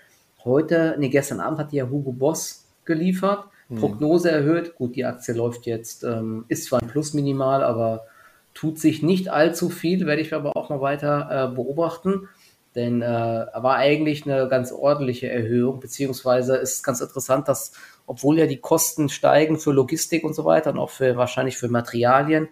[0.43, 3.77] Heute, nee, gestern Abend hat ja Hugo Boss geliefert, hm.
[3.77, 4.75] Prognose erhöht.
[4.75, 8.05] Gut, die Aktie läuft jetzt, ähm, ist zwar ein Plus minimal, aber
[8.53, 12.29] tut sich nicht allzu viel, werde ich aber auch noch weiter äh, beobachten.
[12.75, 17.71] Denn äh, war eigentlich eine ganz ordentliche Erhöhung, beziehungsweise ist ganz interessant, dass
[18.05, 21.69] obwohl ja die Kosten steigen für Logistik und so weiter und auch für wahrscheinlich für
[21.69, 22.49] Materialien,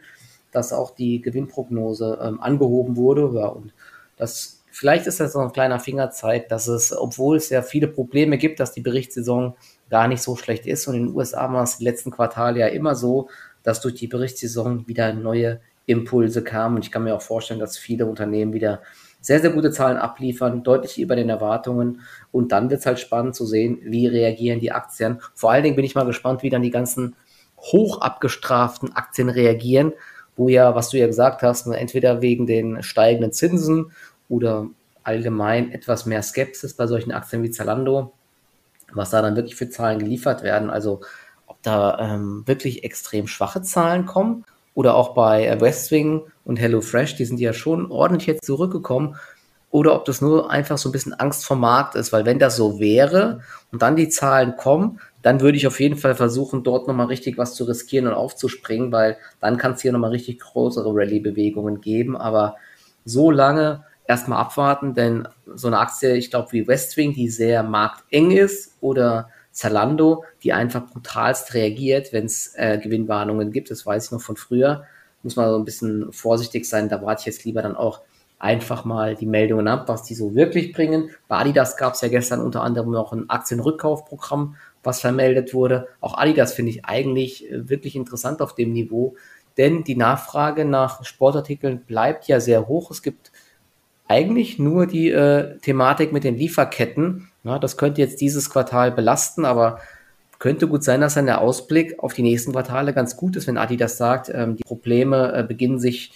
[0.54, 3.32] dass auch die Gewinnprognose ähm, angehoben wurde.
[3.36, 3.74] Ja, und
[4.18, 8.38] das vielleicht ist das so ein kleiner Fingerzeig, dass es, obwohl es ja viele Probleme
[8.38, 9.56] gibt, dass die Berichtssaison
[9.90, 10.88] gar nicht so schlecht ist.
[10.88, 13.30] Und in den USA war es im letzten Quartal ja immer so,
[13.62, 16.78] dass durch die Berichtssaison wieder neue Impulse kamen.
[16.78, 18.82] Und ich kann mir auch vorstellen, dass viele Unternehmen wieder
[19.22, 22.02] sehr, sehr gute Zahlen abliefern, deutlich über den Erwartungen.
[22.32, 25.22] Und dann wird es halt spannend zu sehen, wie reagieren die Aktien.
[25.36, 27.16] Vor allen Dingen bin ich mal gespannt, wie dann die ganzen
[27.58, 29.94] hoch abgestraften Aktien reagieren,
[30.36, 33.92] wo ja, was du ja gesagt hast, ne, entweder wegen den steigenden Zinsen
[34.30, 34.68] oder
[35.04, 38.14] allgemein etwas mehr Skepsis bei solchen Aktien wie Zalando,
[38.94, 40.70] was da dann wirklich für Zahlen geliefert werden.
[40.70, 41.02] Also
[41.46, 47.26] ob da ähm, wirklich extrem schwache Zahlen kommen oder auch bei Westwing und HelloFresh, die
[47.26, 49.16] sind ja schon ordentlich jetzt zurückgekommen.
[49.74, 52.56] Oder ob das nur einfach so ein bisschen Angst vom Markt ist, weil wenn das
[52.56, 56.88] so wäre und dann die Zahlen kommen, dann würde ich auf jeden Fall versuchen, dort
[56.88, 60.94] nochmal richtig was zu riskieren und aufzuspringen, weil dann kann es hier nochmal richtig größere
[60.94, 62.16] Rallye-Bewegungen geben.
[62.16, 62.58] Aber
[63.04, 68.30] so lange erstmal abwarten, denn so eine Aktie, ich glaube, wie Westwing, die sehr markteng
[68.30, 74.12] ist, oder Zalando, die einfach brutalst reagiert, wenn es äh, Gewinnwarnungen gibt, das weiß ich
[74.12, 74.84] noch von früher,
[75.24, 78.02] muss man so ein bisschen vorsichtig sein, da warte ich jetzt lieber dann auch
[78.44, 81.10] einfach mal die Meldungen ab, was die so wirklich bringen.
[81.30, 85.88] Bei Adidas gab es ja gestern unter anderem noch ein Aktienrückkaufprogramm, was vermeldet wurde.
[86.02, 89.16] Auch Adidas finde ich eigentlich äh, wirklich interessant auf dem Niveau,
[89.58, 92.92] denn die Nachfrage nach Sportartikeln bleibt ja sehr hoch.
[92.92, 93.32] Es gibt
[94.10, 97.30] eigentlich nur die äh, Thematik mit den Lieferketten.
[97.46, 99.80] Ja, das könnte jetzt dieses Quartal belasten, aber
[100.40, 103.58] könnte gut sein, dass dann der Ausblick auf die nächsten Quartale ganz gut ist, wenn
[103.58, 106.12] Adidas sagt, ähm, die Probleme äh, beginnen sich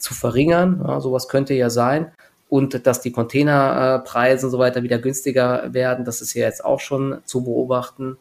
[0.00, 0.82] zu verringern.
[0.86, 2.12] Ja, sowas könnte ja sein.
[2.48, 6.80] Und dass die Containerpreise und so weiter wieder günstiger werden, das ist ja jetzt auch
[6.80, 8.16] schon zu beobachten.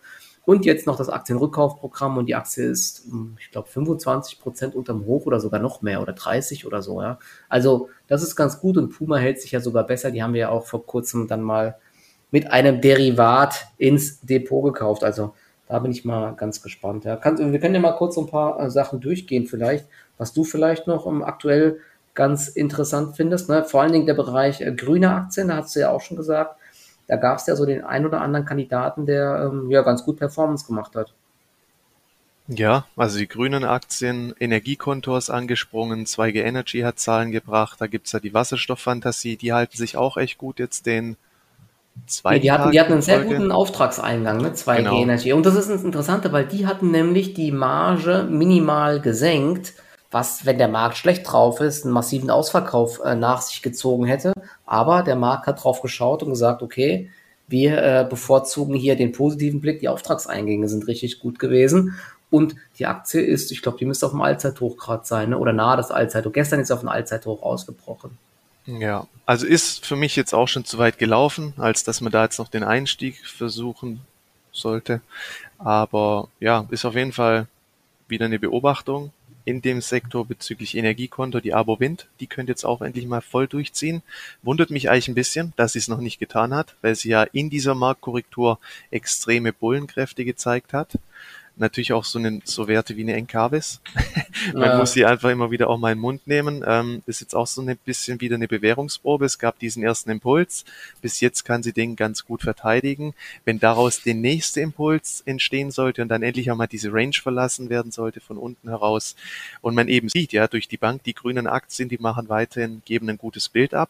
[0.45, 5.05] Und jetzt noch das Aktienrückkaufprogramm und die Aktie ist, hm, ich glaube, 25 Prozent unterm
[5.05, 7.01] Hoch oder sogar noch mehr oder 30 oder so.
[7.01, 7.19] Ja.
[7.49, 10.11] Also das ist ganz gut und Puma hält sich ja sogar besser.
[10.11, 11.77] Die haben wir ja auch vor kurzem dann mal
[12.31, 15.03] mit einem Derivat ins Depot gekauft.
[15.03, 15.33] Also
[15.67, 17.05] da bin ich mal ganz gespannt.
[17.05, 17.15] Ja.
[17.15, 19.87] Kann, wir können ja mal kurz so ein paar äh, Sachen durchgehen vielleicht
[20.19, 21.79] was du vielleicht noch um, aktuell
[22.13, 23.49] ganz interessant findest.
[23.49, 23.63] Ne?
[23.63, 26.58] Vor allen Dingen der Bereich äh, grüne Aktien, da hast du ja auch schon gesagt,
[27.08, 30.17] da gab es ja so den einen oder anderen Kandidaten, der ähm, ja ganz gut
[30.17, 31.13] Performance gemacht hat.
[32.47, 38.12] Ja, also die grünen Aktien, Energiekonto ist angesprungen, 2G Energy hat Zahlen gebracht, da gibt's
[38.12, 41.15] ja die Wasserstofffantasie, die halten sich auch echt gut jetzt den
[42.08, 44.49] zweiten nee, die hatten, die hatten einen sehr guten Auftragseingang, ne?
[44.49, 44.99] 2G genau.
[44.99, 45.32] Energy.
[45.32, 49.73] Und das ist das Interessante, weil die hatten nämlich die Marge minimal gesenkt
[50.11, 54.33] was, wenn der Markt schlecht drauf ist, einen massiven Ausverkauf äh, nach sich gezogen hätte.
[54.65, 57.09] Aber der Markt hat drauf geschaut und gesagt, okay,
[57.47, 61.95] wir äh, bevorzugen hier den positiven Blick, die Auftragseingänge sind richtig gut gewesen.
[62.31, 65.37] Und die Aktie ist, ich glaube, die müsste auf dem Allzeithoch gerade sein, ne?
[65.37, 66.31] oder nahe das Allzeithoch.
[66.31, 68.17] Gestern ist auf ein Allzeithoch ausgebrochen.
[68.65, 72.23] Ja, also ist für mich jetzt auch schon zu weit gelaufen, als dass man da
[72.23, 74.01] jetzt noch den Einstieg versuchen
[74.51, 75.01] sollte.
[75.57, 77.47] Aber ja, ist auf jeden Fall
[78.07, 79.11] wieder eine Beobachtung
[79.49, 83.47] in dem Sektor bezüglich Energiekonto, die Abo Wind, die könnte jetzt auch endlich mal voll
[83.47, 84.03] durchziehen.
[84.43, 87.23] Wundert mich eigentlich ein bisschen, dass sie es noch nicht getan hat, weil sie ja
[87.23, 88.59] in dieser Marktkorrektur
[88.91, 90.99] extreme Bullenkräfte gezeigt hat
[91.59, 93.81] natürlich auch so, eine, so Werte wie eine Encarvis.
[94.53, 94.77] Man ja.
[94.77, 96.63] muss sie einfach immer wieder auch mal in den Mund nehmen.
[96.65, 99.25] Ähm, ist jetzt auch so ein bisschen wieder eine Bewährungsprobe.
[99.25, 100.65] Es gab diesen ersten Impuls.
[101.01, 103.13] Bis jetzt kann sie den ganz gut verteidigen.
[103.45, 107.69] Wenn daraus der nächste Impuls entstehen sollte und dann endlich auch mal diese Range verlassen
[107.69, 109.15] werden sollte von unten heraus
[109.61, 113.09] und man eben sieht, ja, durch die Bank, die grünen Aktien, die machen weiterhin, geben
[113.09, 113.89] ein gutes Bild ab,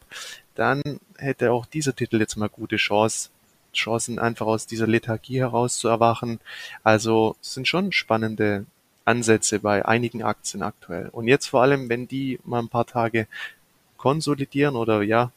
[0.56, 0.82] dann
[1.18, 3.30] hätte auch dieser Titel jetzt mal gute Chance,
[3.74, 6.40] Chancen, einfach aus dieser Lethargie heraus zu erwachen.
[6.84, 8.66] Also es sind schon spannende
[9.06, 11.10] Ansätze bei einigen Aktien aktuell.
[11.10, 13.28] Und jetzt vor allem, wenn die mal ein paar Tage
[13.98, 15.32] konsolidieren oder ja,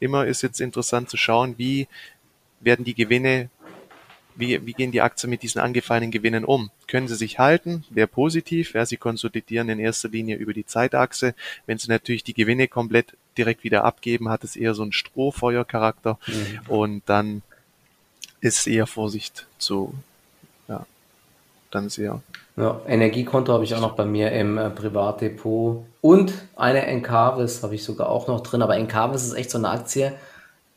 [0.00, 1.86] immer ist jetzt interessant zu schauen, wie
[2.60, 3.50] werden die Gewinne,
[4.34, 6.70] wie, wie gehen die Aktien mit diesen angefallenen Gewinnen um?
[6.86, 7.84] Können sie sich halten?
[7.90, 11.34] Wäre positiv, ja, sie konsolidieren in erster Linie über die Zeitachse.
[11.66, 16.18] Wenn sie natürlich die Gewinne komplett direkt wieder abgeben, hat es eher so einen Strohfeuercharakter
[16.26, 16.60] mhm.
[16.68, 17.42] und dann
[18.40, 19.94] ist eher Vorsicht zu,
[20.68, 20.86] ja,
[21.70, 22.22] dann sehr.
[22.56, 27.74] Ja, Energiekonto habe ich auch noch bei mir im äh, Privatdepot und eine Encarvis habe
[27.74, 30.12] ich sogar auch noch drin, aber Encarvis ist echt so eine Aktie,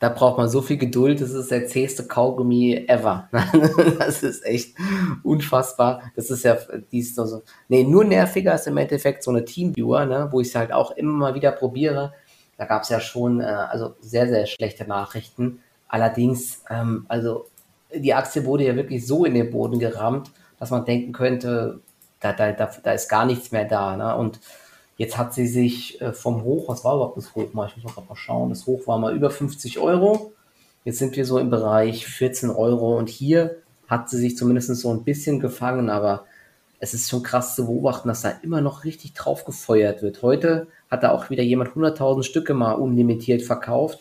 [0.04, 3.28] da braucht man so viel Geduld, das ist der zähste Kaugummi ever.
[3.98, 4.76] das ist echt
[5.22, 6.02] unfassbar.
[6.14, 6.58] Das ist ja,
[6.92, 10.48] die ist so, nee, nur nerviger ist im Endeffekt so eine Teamviewer, ne, wo ich
[10.48, 12.12] es halt auch immer mal wieder probiere.
[12.58, 15.60] Da gab es ja schon, äh, also sehr, sehr schlechte Nachrichten.
[15.88, 17.46] Allerdings, ähm, also
[17.96, 21.80] die Aktie wurde ja wirklich so in den Boden gerammt, dass man denken könnte,
[22.20, 23.96] da, da, da, da ist gar nichts mehr da.
[23.96, 24.16] Ne?
[24.16, 24.40] Und
[24.96, 27.68] jetzt hat sie sich äh, vom Hoch, was war überhaupt das Hoch mal?
[27.68, 28.50] Ich muss mal schauen.
[28.50, 30.32] Das Hoch war mal über 50 Euro.
[30.84, 33.56] Jetzt sind wir so im Bereich 14 Euro und hier
[33.88, 36.24] hat sie sich zumindest so ein bisschen gefangen, aber
[36.78, 40.22] es ist schon krass zu beobachten, dass da immer noch richtig drauf gefeuert wird.
[40.22, 44.00] Heute hat da auch wieder jemand 100.000 Stücke mal unlimitiert verkauft.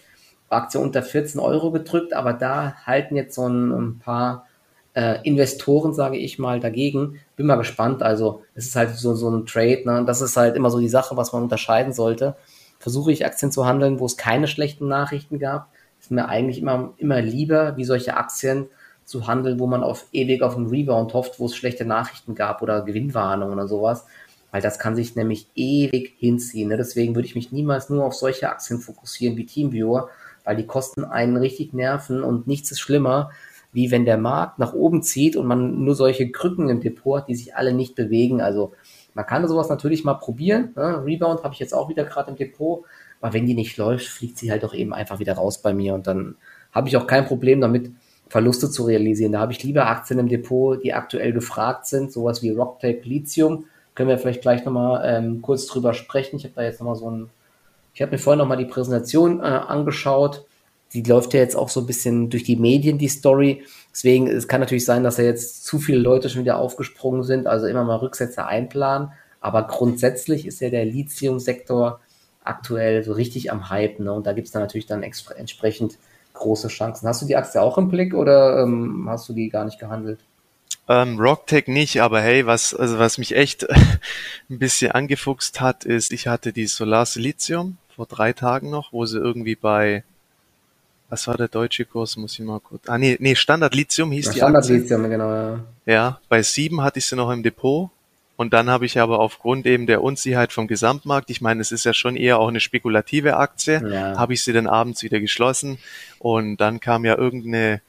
[0.49, 4.45] Aktie unter 14 Euro gedrückt, aber da halten jetzt so ein, ein paar
[4.93, 7.19] äh, Investoren, sage ich mal, dagegen.
[7.35, 8.03] Bin mal gespannt.
[8.03, 9.83] Also es ist halt so, so ein Trade.
[9.85, 10.03] Ne?
[10.05, 12.35] Das ist halt immer so die Sache, was man unterscheiden sollte.
[12.79, 15.69] Versuche ich Aktien zu handeln, wo es keine schlechten Nachrichten gab.
[15.99, 18.67] Ist mir eigentlich immer, immer lieber, wie solche Aktien
[19.05, 22.61] zu handeln, wo man auf ewig auf einen Rebound hofft, wo es schlechte Nachrichten gab
[22.61, 24.05] oder Gewinnwarnungen oder sowas.
[24.51, 26.69] Weil das kann sich nämlich ewig hinziehen.
[26.69, 26.77] Ne?
[26.77, 30.09] Deswegen würde ich mich niemals nur auf solche Aktien fokussieren wie Teamviewer,
[30.43, 33.31] weil die kosten einen richtig nerven und nichts ist schlimmer,
[33.71, 37.27] wie wenn der Markt nach oben zieht und man nur solche Krücken im Depot hat,
[37.27, 38.41] die sich alle nicht bewegen.
[38.41, 38.73] Also
[39.13, 40.73] man kann sowas natürlich mal probieren.
[40.75, 41.03] Ne?
[41.05, 42.83] Rebound habe ich jetzt auch wieder gerade im Depot,
[43.21, 45.95] aber wenn die nicht läuft, fliegt sie halt auch eben einfach wieder raus bei mir
[45.95, 46.35] und dann
[46.71, 47.91] habe ich auch kein Problem damit,
[48.33, 49.33] Verluste zu realisieren.
[49.33, 53.65] Da habe ich lieber Aktien im Depot, die aktuell gefragt sind, sowas wie Rocktape Lithium.
[53.93, 56.37] Können wir vielleicht gleich nochmal ähm, kurz drüber sprechen.
[56.37, 57.29] Ich habe da jetzt nochmal so ein
[57.93, 60.45] Ich habe mir vorhin noch mal die Präsentation äh, angeschaut.
[60.93, 63.63] Die läuft ja jetzt auch so ein bisschen durch die Medien, die Story.
[63.91, 67.47] Deswegen, es kann natürlich sein, dass da jetzt zu viele Leute schon wieder aufgesprungen sind.
[67.47, 69.11] Also immer mal Rücksätze einplanen.
[69.41, 71.99] Aber grundsätzlich ist ja der Lithium-Sektor
[72.43, 73.99] aktuell so richtig am Hype.
[73.99, 74.11] Ne?
[74.11, 75.97] Und da gibt es dann natürlich dann entsprechend
[76.33, 77.07] große Chancen.
[77.07, 80.19] Hast du die Aktie auch im Blick oder ähm, hast du die gar nicht gehandelt?
[80.89, 83.65] Ähm, Rocktech nicht, aber hey, was, also was mich echt
[84.49, 89.05] ein bisschen angefuchst hat, ist, ich hatte die Solar Silizium vor drei Tagen noch, wo
[89.05, 90.03] sie irgendwie bei,
[91.09, 94.27] was war der deutsche Kurs, muss ich mal kurz, ah nee, nee Standard Lithium hieß
[94.27, 94.77] ja, die Standard Aktie.
[94.77, 95.59] Lithium, genau, ja.
[95.85, 97.89] Ja, bei sieben hatte ich sie noch im Depot
[98.35, 101.85] und dann habe ich aber aufgrund eben der Unsicherheit vom Gesamtmarkt, ich meine, es ist
[101.85, 104.17] ja schon eher auch eine spekulative Aktie, ja.
[104.17, 105.77] habe ich sie dann abends wieder geschlossen
[106.19, 107.81] und dann kam ja irgendeine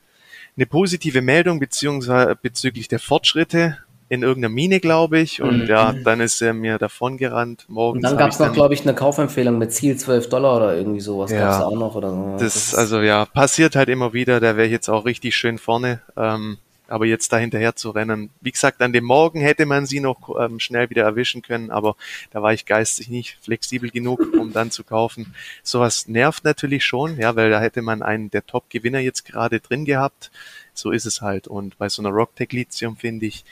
[0.57, 5.41] eine positive Meldung beziehungsweise bezüglich der Fortschritte in irgendeiner Mine, glaube ich.
[5.41, 5.67] Und mhm.
[5.67, 7.65] ja, dann ist er mir davon gerannt.
[7.69, 10.77] Morgens und dann gab es noch, glaube ich, eine Kaufempfehlung mit Ziel 12 Dollar oder
[10.77, 11.31] irgendwie sowas.
[11.31, 12.37] Ja, gab es auch noch oder so.
[12.39, 14.41] Das, das also ja, passiert halt immer wieder.
[14.41, 16.01] Da wäre ich jetzt auch richtig schön vorne.
[16.17, 18.31] Ähm, aber jetzt da hinterher zu rennen.
[18.41, 21.97] Wie gesagt, an dem Morgen hätte man sie noch ähm, schnell wieder erwischen können, aber
[22.31, 25.35] da war ich geistig nicht flexibel genug, um dann zu kaufen.
[25.63, 29.85] Sowas nervt natürlich schon, ja, weil da hätte man einen der Top-Gewinner jetzt gerade drin
[29.85, 30.31] gehabt.
[30.75, 31.49] So ist es halt.
[31.49, 33.45] Und bei so einer Rocktech Lithium finde ich,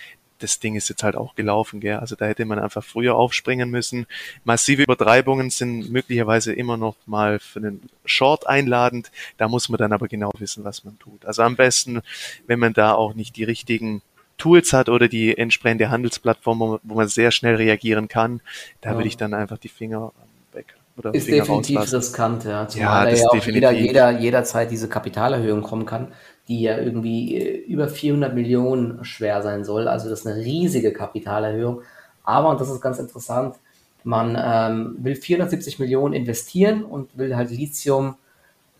[0.43, 1.97] das Ding ist jetzt halt auch gelaufen, gell?
[1.97, 4.07] Also da hätte man einfach früher aufspringen müssen.
[4.45, 9.11] Massive Übertreibungen sind möglicherweise immer noch mal für einen Short einladend.
[9.39, 11.25] Da muss man dann aber genau wissen, was man tut.
[11.25, 12.03] Also am besten,
[12.47, 14.03] wenn man da auch nicht die richtigen
[14.39, 18.41] Tools hat oder die entsprechende Handelsplattform, wo man sehr schnell reagieren kann,
[18.81, 18.97] da ja.
[18.97, 20.13] würde ich dann einfach die Finger
[20.53, 20.75] weg.
[20.97, 21.97] Oder ist Finger definitiv rauslassen.
[21.97, 22.67] riskant, ja.
[22.67, 26.09] Zumal ja, da ja auch jeder, jeder, jederzeit diese Kapitalerhöhung kommen kann
[26.49, 29.89] die ja irgendwie äh, über 400 Millionen schwer sein soll.
[29.89, 31.83] Also das ist eine riesige Kapitalerhöhung.
[32.25, 33.57] Aber, und das ist ganz interessant,
[34.05, 38.17] man ähm, will 470 Millionen investieren und will halt Lithium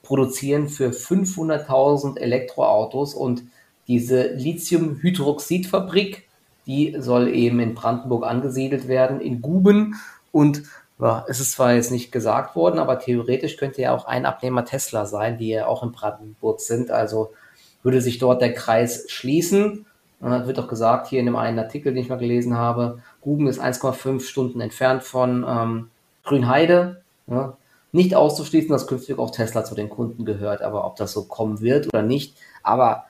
[0.03, 3.15] produzieren für 500.000 Elektroautos.
[3.15, 3.45] Und
[3.87, 6.29] diese Lithiumhydroxidfabrik,
[6.67, 9.95] die soll eben in Brandenburg angesiedelt werden, in Guben.
[10.33, 10.65] Und
[11.01, 14.65] ja, es ist zwar jetzt nicht gesagt worden, aber theoretisch könnte ja auch ein Abnehmer
[14.65, 16.91] Tesla sein, die ja auch in Brandenburg sind.
[16.91, 17.33] Also
[17.83, 19.87] würde sich dort der Kreis schließen.
[20.21, 23.49] Dann wird auch gesagt, hier in dem einen Artikel, den ich mal gelesen habe, Guben
[23.49, 25.91] ist 1,5 Stunden entfernt von ähm,
[26.23, 27.03] Grünheide.
[27.27, 27.57] Ja.
[27.91, 31.61] Nicht auszuschließen, dass künftig auch Tesla zu den Kunden gehört, aber ob das so kommen
[31.61, 32.37] wird oder nicht.
[32.63, 33.05] Aber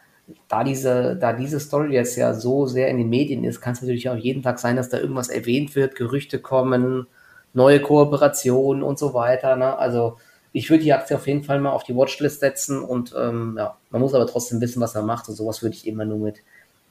[0.48, 3.82] da diese, da diese Story jetzt ja so sehr in den Medien ist, kann es
[3.82, 7.06] natürlich auch jeden Tag sein, dass da irgendwas erwähnt wird, Gerüchte kommen,
[7.52, 9.56] neue Kooperationen und so weiter.
[9.56, 9.76] Ne?
[9.78, 10.16] Also
[10.53, 13.77] ich würde die Aktie auf jeden Fall mal auf die Watchlist setzen und ähm, ja,
[13.91, 16.37] man muss aber trotzdem wissen, was man macht und sowas würde ich immer nur mit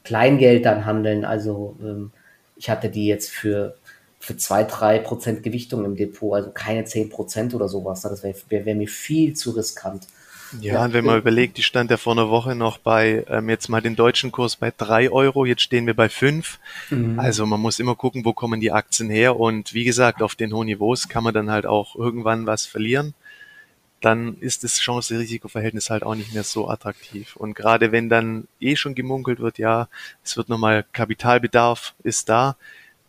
[0.04, 1.26] Kleingeld dann handeln.
[1.26, 2.12] Also ähm,
[2.56, 3.76] ich hatte die jetzt für
[4.20, 8.04] für zwei, drei Prozent Gewichtung im Depot, also keine zehn Prozent oder sowas.
[8.04, 8.12] Ne?
[8.12, 10.08] Das wäre wär, wär mir viel zu riskant.
[10.60, 13.50] Ja, ja, und wenn man überlegt, die stand ja vor einer Woche noch bei, ähm,
[13.50, 16.60] jetzt mal den deutschen Kurs bei drei Euro, jetzt stehen wir bei fünf.
[16.90, 17.20] Mhm.
[17.20, 20.54] Also man muss immer gucken, wo kommen die Aktien her und wie gesagt, auf den
[20.54, 23.16] hohen Niveaus kann man dann halt auch irgendwann was verlieren
[24.02, 27.36] dann ist das Chance-Risiko-Verhältnis halt auch nicht mehr so attraktiv.
[27.36, 29.88] Und gerade wenn dann eh schon gemunkelt wird, ja,
[30.24, 32.58] es wird nochmal Kapitalbedarf ist da,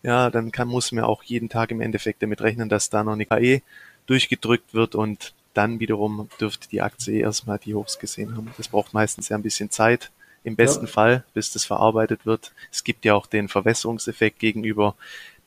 [0.03, 3.13] ja, dann kann, muss man auch jeden Tag im Endeffekt damit rechnen, dass da noch
[3.13, 3.63] eine KE
[4.07, 8.53] durchgedrückt wird und dann wiederum dürfte die Aktie erstmal die Hochs gesehen haben.
[8.57, 10.11] Das braucht meistens ja ein bisschen Zeit,
[10.45, 10.93] im besten ja.
[10.93, 12.53] Fall, bis das verarbeitet wird.
[12.71, 14.97] Es gibt ja auch den Verwässerungseffekt gegenüber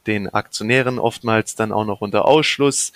[0.07, 2.93] den Aktionären, oftmals dann auch noch unter Ausschluss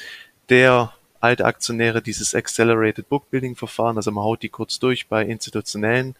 [0.49, 6.15] der alte Aktionäre dieses Accelerated Bookbuilding Verfahren, also man haut die kurz durch bei institutionellen.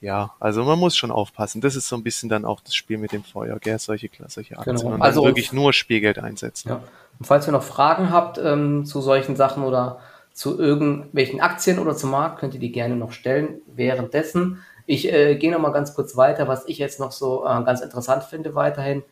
[0.00, 1.62] Ja, also man muss schon aufpassen.
[1.62, 3.78] Das ist so ein bisschen dann auch das Spiel mit dem Feuer, gell?
[3.78, 4.76] solche, solche Aktien.
[4.76, 4.92] Genau.
[4.92, 6.68] Und also wirklich nur Spielgeld einsetzen.
[6.68, 6.82] Ja.
[7.18, 10.00] Und falls ihr noch Fragen habt ähm, zu solchen Sachen oder
[10.34, 13.62] zu irgendwelchen Aktien oder zum Markt, könnt ihr die gerne noch stellen.
[13.66, 17.62] Währenddessen, ich äh, gehe noch mal ganz kurz weiter, was ich jetzt noch so äh,
[17.64, 19.04] ganz interessant finde weiterhin,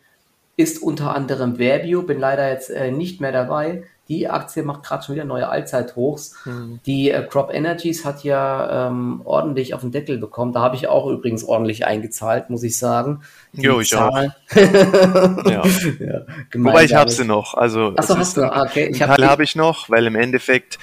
[0.57, 5.05] ist unter anderem Verbio, bin leider jetzt äh, nicht mehr dabei die Aktie macht gerade
[5.05, 6.35] schon wieder neue Allzeithochs.
[6.45, 6.81] Mhm.
[6.87, 10.53] Die äh, Crop Energies hat ja ähm, ordentlich auf den Deckel bekommen.
[10.53, 13.23] Da habe ich auch übrigens ordentlich eingezahlt, muss ich sagen.
[13.53, 14.57] Die jo, ich Zahl auch.
[15.51, 15.63] ja.
[16.01, 16.21] ja
[16.55, 17.55] Wobei ich habe sie noch.
[17.55, 18.43] Also Achso, hast du?
[18.43, 18.89] Ah, okay.
[18.91, 20.79] Ich hab Teil habe ich noch, weil im Endeffekt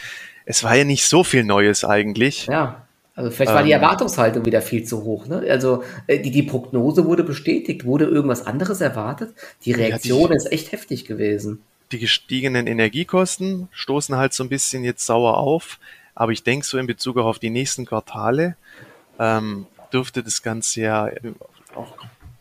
[0.45, 2.47] es war ja nicht so viel Neues eigentlich.
[2.47, 2.85] Ja.
[3.15, 3.81] Also vielleicht war die ähm.
[3.81, 5.27] Erwartungshaltung wieder viel zu hoch.
[5.27, 5.45] Ne?
[5.49, 7.83] Also äh, die, die Prognose wurde bestätigt.
[7.83, 9.33] Wurde irgendwas anderes erwartet?
[9.65, 14.49] Die Reaktion ja, die, ist echt heftig gewesen die gestiegenen Energiekosten stoßen halt so ein
[14.49, 15.79] bisschen jetzt sauer auf.
[16.15, 18.55] Aber ich denke so in Bezug auch auf die nächsten Quartale
[19.19, 21.09] ähm, dürfte das Ganze ja
[21.75, 21.95] auch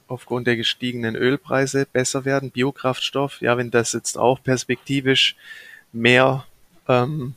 [0.06, 2.50] aufgrund der gestiegenen Ölpreise besser werden.
[2.50, 5.36] Biokraftstoff, ja, wenn das jetzt auch perspektivisch
[5.92, 6.44] mehr
[6.88, 7.34] ähm,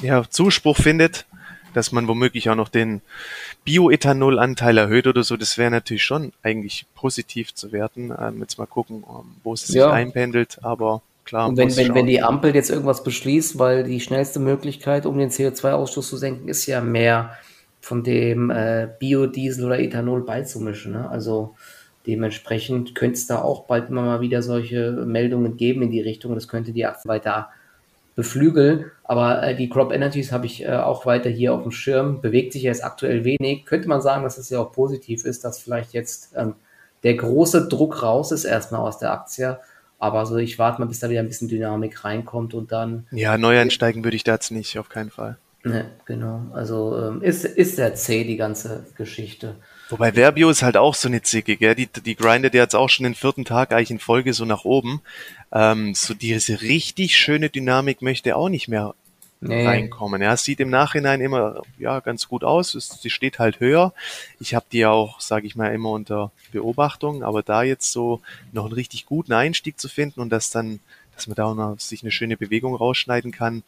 [0.00, 1.26] ja, Zuspruch findet,
[1.74, 3.00] dass man womöglich auch noch den
[3.64, 8.12] Bioethanolanteil erhöht oder so, das wäre natürlich schon eigentlich positiv zu werten.
[8.18, 9.90] Ähm, jetzt mal gucken, ähm, wo es sich ja.
[9.90, 11.48] einpendelt, aber klar.
[11.48, 15.30] Und wenn, wenn, wenn die Ampel jetzt irgendwas beschließt, weil die schnellste Möglichkeit, um den
[15.30, 17.36] CO2-Ausstoß zu senken, ist ja mehr
[17.80, 20.92] von dem äh, Biodiesel oder Ethanol beizumischen.
[20.92, 21.10] Ne?
[21.10, 21.56] Also
[22.06, 26.34] dementsprechend könnte es da auch bald immer mal wieder solche Meldungen geben in die Richtung.
[26.34, 27.50] Das könnte die Aktien weiter
[28.14, 28.90] beflügeln.
[29.04, 32.20] Aber äh, die Crop Energies habe ich äh, auch weiter hier auf dem Schirm.
[32.20, 33.64] Bewegt sich jetzt aktuell wenig.
[33.66, 36.54] Könnte man sagen, dass es ja auch positiv ist, dass vielleicht jetzt ähm,
[37.02, 39.58] der große Druck raus ist erstmal aus der Aktie.
[39.98, 43.06] Aber also ich warte mal, bis da wieder ein bisschen Dynamik reinkommt und dann.
[43.12, 45.38] Ja, neu einsteigen würde ich da jetzt nicht, auf keinen Fall.
[45.64, 46.46] Ne, genau.
[46.52, 49.56] Also ähm, ist, ist sehr zäh, die ganze Geschichte.
[49.90, 51.74] Wobei Verbio ist halt auch so eine Zicke, gell?
[51.74, 55.02] Die, die grindet jetzt auch schon den vierten Tag eigentlich in Folge so nach oben.
[55.52, 58.94] Ähm, so diese richtig schöne Dynamik möchte auch nicht mehr
[59.42, 59.66] nee.
[59.66, 60.22] reinkommen.
[60.22, 62.74] Ja, sieht im Nachhinein immer ja ganz gut aus.
[62.74, 63.92] Es, sie steht halt höher.
[64.40, 68.20] Ich habe die ja auch, sage ich mal, immer unter Beobachtung, aber da jetzt so
[68.52, 70.80] noch einen richtig guten Einstieg zu finden und dass dann,
[71.14, 73.62] dass man da auch noch sich eine schöne Bewegung rausschneiden kann,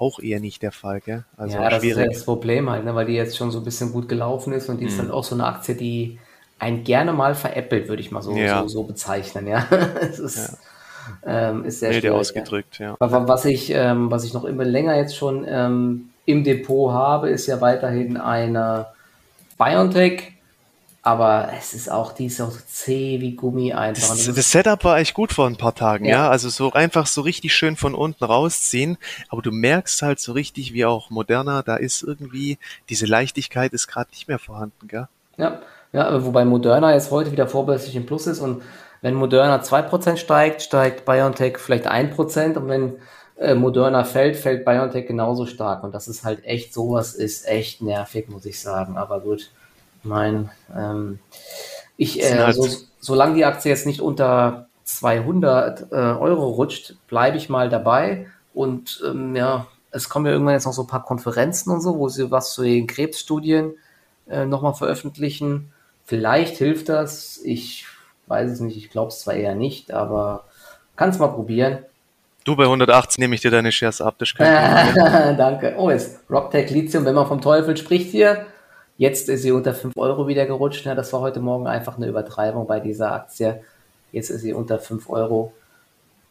[0.00, 1.24] auch eher nicht der Fall, gell?
[1.36, 1.98] Also ja, das schwierig.
[1.98, 2.94] ist ja das Problem halt, ne?
[2.94, 4.90] weil die jetzt schon so ein bisschen gut gelaufen ist und die mhm.
[4.90, 6.18] ist dann auch so eine Aktie, die
[6.58, 8.62] ein gerne mal veräppelt, würde ich mal so, ja.
[8.62, 9.66] so, so, bezeichnen, ja.
[10.00, 11.50] es ist, ja.
[11.50, 12.96] Ähm, ist sehr schwierig, ausgedrückt, ja.
[12.98, 13.28] ja.
[13.28, 17.46] Was ich, ähm, was ich noch immer länger jetzt schon ähm, im Depot habe, ist
[17.46, 18.86] ja weiterhin eine
[19.58, 20.34] BioNTech
[21.02, 24.10] aber es ist auch, die ist so zäh wie Gummi einfach.
[24.10, 26.10] Das, das, Setup war echt gut vor ein paar Tagen, ja.
[26.10, 26.30] ja.
[26.30, 28.98] Also so einfach so richtig schön von unten rausziehen.
[29.30, 32.58] Aber du merkst halt so richtig, wie auch Moderna, da ist irgendwie,
[32.90, 35.08] diese Leichtigkeit ist gerade nicht mehr vorhanden, gell?
[35.38, 38.62] Ja, ja, wobei Moderna jetzt heute wieder vorbörslich im Plus ist und
[39.00, 42.98] wenn Moderna 2% steigt, steigt BioNTech vielleicht 1% und wenn
[43.38, 47.80] äh, Moderna fällt, fällt BioNTech genauso stark und das ist halt echt, sowas ist echt
[47.80, 49.50] nervig, muss ich sagen, aber gut
[50.02, 51.18] mein, ähm,
[51.96, 52.66] ich, äh, halt so,
[53.00, 58.26] solange die Aktie jetzt nicht unter 200 äh, Euro rutscht, bleibe ich mal dabei.
[58.54, 61.98] Und ähm, ja, es kommen ja irgendwann jetzt noch so ein paar Konferenzen und so,
[61.98, 63.74] wo sie was zu den Krebsstudien
[64.28, 65.72] äh, nochmal veröffentlichen.
[66.04, 67.40] Vielleicht hilft das.
[67.44, 67.86] Ich
[68.26, 68.76] weiß es nicht.
[68.76, 70.44] Ich glaube es zwar eher nicht, aber
[70.96, 71.78] kann es mal probieren.
[72.44, 74.16] Du bei 180 nehme ich dir deine Shares ab.
[74.18, 75.74] Das Danke.
[75.76, 78.46] Oh, jetzt Robtech Lithium, wenn man vom Teufel spricht hier.
[79.00, 80.84] Jetzt ist sie unter 5 Euro wieder gerutscht.
[80.84, 83.62] Ja, das war heute Morgen einfach eine Übertreibung bei dieser Aktie.
[84.12, 85.54] Jetzt ist sie unter 5 Euro.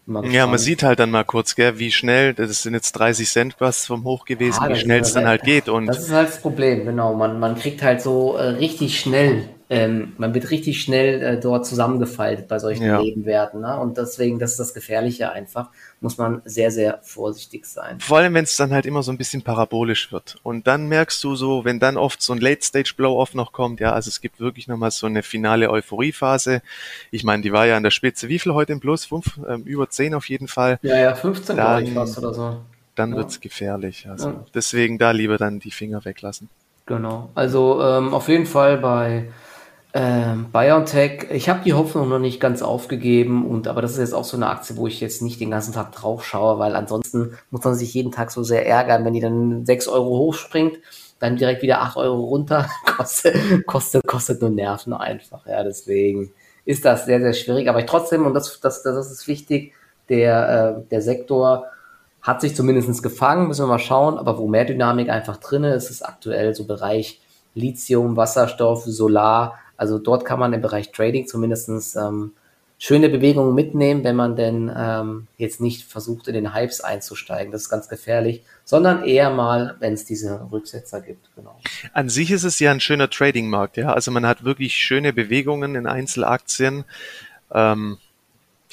[0.05, 3.55] Ja, man sieht halt dann mal kurz, gell, wie schnell, das sind jetzt 30 Cent
[3.57, 5.67] was vom Hoch gewesen, ja, wie schnell es dann halt geht.
[5.67, 7.15] Und das ist halt das Problem, genau.
[7.15, 11.63] Man, man kriegt halt so äh, richtig schnell ähm, man wird richtig schnell äh, dort
[11.63, 12.99] zusammengefaltet bei solchen ja.
[12.99, 13.61] Nebenwerten.
[13.61, 13.79] Ne?
[13.79, 15.69] Und deswegen, das ist das Gefährliche einfach,
[16.01, 17.99] muss man sehr, sehr vorsichtig sein.
[17.99, 20.37] Vor allem, wenn es dann halt immer so ein bisschen parabolisch wird.
[20.41, 24.09] Und dann merkst du so, wenn dann oft so ein Late-Stage-Blow-Off noch kommt, ja, also
[24.09, 26.63] es gibt wirklich nochmal so eine finale Euphoriephase.
[27.11, 28.27] Ich meine, die war ja an der Spitze.
[28.27, 29.05] Wie viel heute im Plus?
[29.05, 30.79] Fünf, ähm, über zehn auf jeden Fall.
[30.81, 32.57] Ja, ja, 15 glaube ich fast oder so.
[32.95, 33.17] Dann ja.
[33.17, 34.07] wird's gefährlich.
[34.09, 34.45] Also ja.
[34.55, 36.49] deswegen da lieber dann die Finger weglassen.
[36.87, 37.29] Genau.
[37.35, 39.27] Also ähm, auf jeden Fall bei
[39.93, 44.13] ähm, BioNTech, ich habe die Hoffnung noch nicht ganz aufgegeben und aber das ist jetzt
[44.13, 47.37] auch so eine Aktie, wo ich jetzt nicht den ganzen Tag drauf schaue, weil ansonsten
[47.49, 50.77] muss man sich jeden Tag so sehr ärgern, wenn die dann 6 Euro hochspringt,
[51.19, 55.47] dann direkt wieder 8 Euro runter, kostet, kostet, kostet nur Nerven einfach.
[55.47, 56.31] Ja, deswegen
[56.65, 57.67] ist das sehr, sehr schwierig.
[57.67, 59.73] Aber ich trotzdem, und das, das, das ist wichtig,
[60.07, 61.65] der, äh, der Sektor
[62.21, 65.89] hat sich zumindest gefangen, müssen wir mal schauen, aber wo mehr Dynamik einfach drin ist,
[65.89, 67.21] ist aktuell so Bereich
[67.55, 72.33] Lithium, Wasserstoff, Solar, also dort kann man im Bereich Trading zumindest ähm,
[72.77, 77.53] schöne Bewegungen mitnehmen, wenn man denn ähm, jetzt nicht versucht, in den Hypes einzusteigen.
[77.53, 81.33] Das ist ganz gefährlich, sondern eher mal, wenn es diese Rücksetzer gibt.
[81.33, 81.57] Genau.
[81.93, 83.93] An sich ist es ja ein schöner Trading-Markt, ja.
[83.93, 86.83] Also man hat wirklich schöne Bewegungen in Einzelaktien.
[87.53, 87.99] Ähm,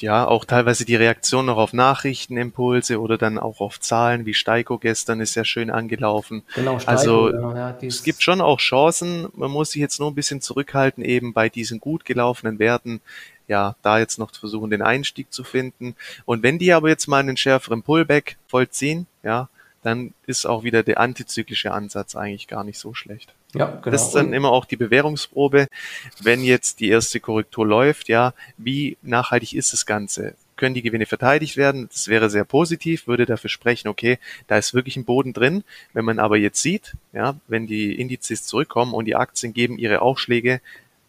[0.01, 4.77] ja, auch teilweise die Reaktion noch auf Nachrichtenimpulse oder dann auch auf Zahlen, wie Steiko
[4.77, 6.43] gestern ist ja schön angelaufen.
[6.55, 10.11] Genau, Steiko, also genau, ja, es gibt schon auch Chancen, man muss sich jetzt nur
[10.11, 13.01] ein bisschen zurückhalten, eben bei diesen gut gelaufenen Werten,
[13.47, 15.95] ja, da jetzt noch versuchen, den Einstieg zu finden.
[16.25, 19.49] Und wenn die aber jetzt mal einen schärferen Pullback vollziehen, ja,
[19.83, 23.33] dann ist auch wieder der antizyklische Ansatz eigentlich gar nicht so schlecht.
[23.53, 23.91] Ja, genau.
[23.91, 25.67] Das ist dann immer auch die Bewährungsprobe,
[26.21, 30.35] wenn jetzt die erste Korrektur läuft, ja, wie nachhaltig ist das Ganze?
[30.57, 31.87] Können die Gewinne verteidigt werden?
[31.91, 35.63] Das wäre sehr positiv, würde dafür sprechen, okay, da ist wirklich ein Boden drin.
[35.93, 40.01] Wenn man aber jetzt sieht, ja, wenn die Indizes zurückkommen und die Aktien geben ihre
[40.01, 40.59] Aufschläge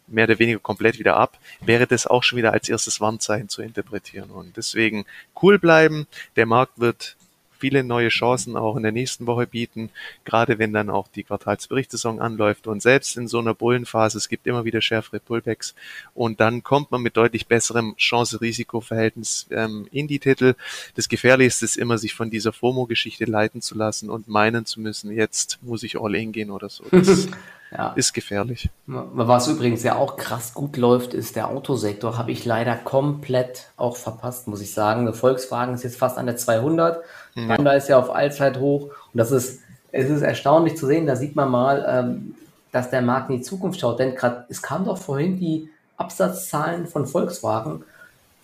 [0.07, 3.61] mehr oder weniger komplett wieder ab, wäre das auch schon wieder als erstes Warnzeichen zu
[3.61, 4.29] interpretieren.
[4.29, 5.05] Und deswegen
[5.41, 6.07] cool bleiben.
[6.35, 7.15] Der Markt wird
[7.59, 9.89] viele neue Chancen auch in der nächsten Woche bieten,
[10.25, 14.47] gerade wenn dann auch die Quartalsberichtssaison anläuft und selbst in so einer Bullenphase, es gibt
[14.47, 15.75] immer wieder schärfere Pullbacks
[16.13, 20.55] und dann kommt man mit deutlich besserem Chance-Risiko-Verhältnis ähm, in die Titel.
[20.95, 25.11] Das Gefährlichste ist immer, sich von dieser FOMO-Geschichte leiten zu lassen und meinen zu müssen,
[25.11, 26.85] jetzt muss ich all in gehen oder so.
[26.91, 27.27] Das
[27.71, 27.93] ja.
[27.93, 28.69] ist gefährlich.
[28.85, 32.17] Was übrigens ja auch krass gut läuft, ist der Autosektor.
[32.17, 35.11] Habe ich leider komplett auch verpasst, muss ich sagen.
[35.13, 37.03] Volkswagen ist jetzt fast an der 200.
[37.47, 38.83] Honda ist ja auf Allzeit hoch.
[38.83, 39.61] Und das ist,
[39.91, 41.05] es ist erstaunlich zu sehen.
[41.05, 42.35] Da sieht man mal, ähm,
[42.71, 43.99] dass der Markt in die Zukunft schaut.
[43.99, 47.83] Denn gerade, es kam doch vorhin die Absatzzahlen von Volkswagen.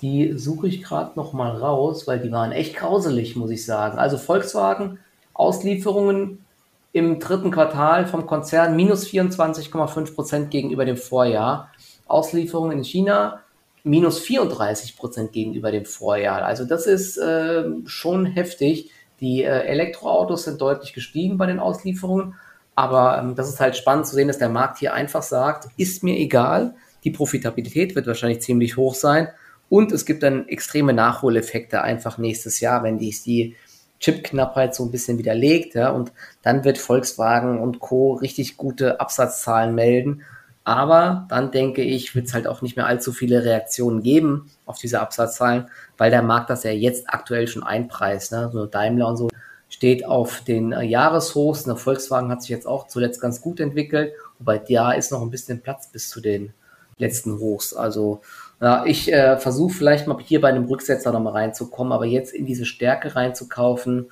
[0.02, 3.98] Die suche ich gerade noch mal raus, weil die waren echt grauselig, muss ich sagen.
[3.98, 5.00] Also Volkswagen,
[5.34, 6.46] Auslieferungen
[6.92, 11.72] im dritten Quartal vom Konzern minus 24,5 Prozent gegenüber dem Vorjahr.
[12.08, 13.42] Auslieferungen in China
[13.86, 16.44] minus 34 Prozent gegenüber dem Vorjahr.
[16.44, 18.92] Also das ist äh, schon heftig.
[19.22, 22.34] Die äh, Elektroautos sind deutlich gestiegen bei den Auslieferungen.
[22.74, 26.04] Aber ähm, das ist halt spannend zu sehen, dass der Markt hier einfach sagt, ist
[26.04, 26.76] mir egal.
[27.04, 29.30] Die Profitabilität wird wahrscheinlich ziemlich hoch sein.
[29.70, 33.56] Und es gibt dann extreme Nachholeffekte einfach nächstes Jahr, wenn die, die
[34.00, 36.12] Chipknappheit so ein bisschen widerlegt, ja, und
[36.42, 38.14] dann wird Volkswagen und Co.
[38.14, 40.24] richtig gute Absatzzahlen melden.
[40.66, 44.80] Aber dann denke ich, wird es halt auch nicht mehr allzu viele Reaktionen geben auf
[44.80, 48.32] diese Absatzzahlen, weil der Markt das ja jetzt aktuell schon einpreist.
[48.32, 48.50] Ne?
[48.52, 49.30] So Daimler und so
[49.70, 51.66] steht auf den äh, Jahreshochs.
[51.66, 55.30] Der Volkswagen hat sich jetzt auch zuletzt ganz gut entwickelt, wobei da ist noch ein
[55.30, 56.52] bisschen Platz bis zu den
[56.98, 57.76] letzten Hochs.
[57.76, 58.22] Also
[58.60, 62.48] ja, ich äh, versuche vielleicht mal hier bei einem Rücksetzer nochmal reinzukommen, aber jetzt in
[62.48, 64.10] diese Stärke reinzukaufen,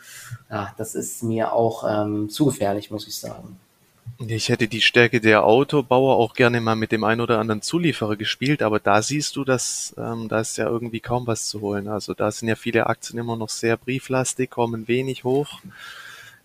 [0.51, 3.58] ja, das ist mir auch ähm, zu gefährlich, muss ich sagen.
[4.28, 8.16] Ich hätte die Stärke der Autobauer auch gerne mal mit dem einen oder anderen Zulieferer
[8.16, 11.88] gespielt, aber da siehst du, dass ähm, da ist ja irgendwie kaum was zu holen.
[11.88, 15.60] Also da sind ja viele Aktien immer noch sehr brieflastig, kommen wenig hoch.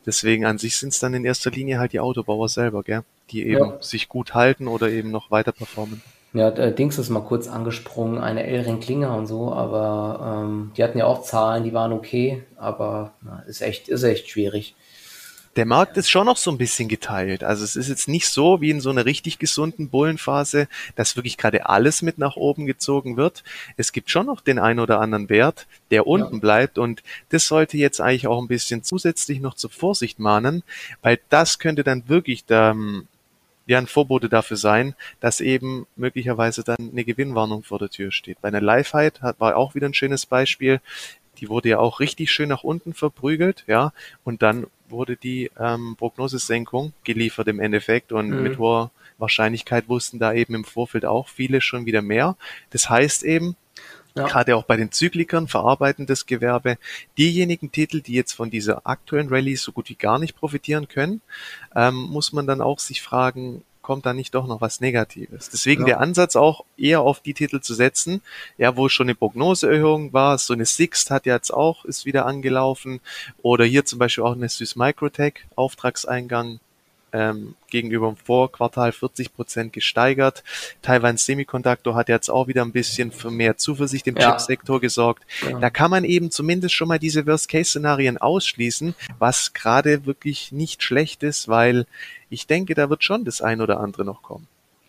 [0.07, 3.03] Deswegen an sich sind es dann in erster Linie halt die Autobauer selber, gell?
[3.31, 3.83] die eben ja.
[3.83, 6.03] sich gut halten oder eben noch weiter performen.
[6.33, 10.85] Ja, der Dings ist mal kurz angesprungen, eine Elring Klinger und so, aber ähm, die
[10.85, 14.75] hatten ja auch Zahlen, die waren okay, aber na, ist echt, ist echt schwierig.
[15.59, 17.43] Der Markt ist schon noch so ein bisschen geteilt.
[17.43, 21.37] Also es ist jetzt nicht so wie in so einer richtig gesunden Bullenphase, dass wirklich
[21.37, 23.43] gerade alles mit nach oben gezogen wird.
[23.77, 26.41] Es gibt schon noch den einen oder anderen Wert, der unten ja.
[26.41, 30.63] bleibt und das sollte jetzt eigentlich auch ein bisschen zusätzlich noch zur Vorsicht mahnen,
[31.03, 32.77] weil das könnte dann wirklich der,
[33.67, 38.41] ja ein Vorbote dafür sein, dass eben möglicherweise dann eine Gewinnwarnung vor der Tür steht.
[38.43, 40.81] Bei einer Lifeheit war auch wieder ein schönes Beispiel.
[41.39, 43.93] Die wurde ja auch richtig schön nach unten verprügelt, ja,
[44.23, 48.43] und dann wurde die ähm, Prognosesenkung geliefert im Endeffekt und mhm.
[48.43, 52.37] mit hoher Wahrscheinlichkeit wussten da eben im Vorfeld auch viele schon wieder mehr.
[52.71, 53.57] Das heißt eben,
[54.19, 54.27] ja.
[54.27, 56.79] Gerade auch bei den Zyklikern, verarbeitendes Gewerbe,
[57.17, 61.21] diejenigen Titel, die jetzt von dieser aktuellen Rallye so gut wie gar nicht profitieren können,
[61.77, 65.49] ähm, muss man dann auch sich fragen, kommt da nicht doch noch was Negatives.
[65.49, 65.87] Deswegen ja.
[65.87, 68.21] der Ansatz auch eher auf die Titel zu setzen,
[68.59, 73.01] ja, wo schon eine Prognoseerhöhung war, so eine Sixt hat jetzt auch, ist wieder angelaufen,
[73.41, 76.61] oder hier zum Beispiel auch eine Süß Microtech, Auftragseingang
[77.13, 80.45] ähm, gegenüber dem Vorquartal 40 Prozent gesteigert.
[80.83, 84.31] Taiwan Semiconductor hat jetzt auch wieder ein bisschen für mehr Zuversicht im ja.
[84.31, 85.25] Chipsektor gesorgt.
[85.49, 85.59] Ja.
[85.59, 91.23] Da kann man eben zumindest schon mal diese Worst-Case-Szenarien ausschließen, was gerade wirklich nicht schlecht
[91.23, 91.87] ist, weil
[92.31, 94.47] ich denke, da wird schon das ein oder andere noch kommen.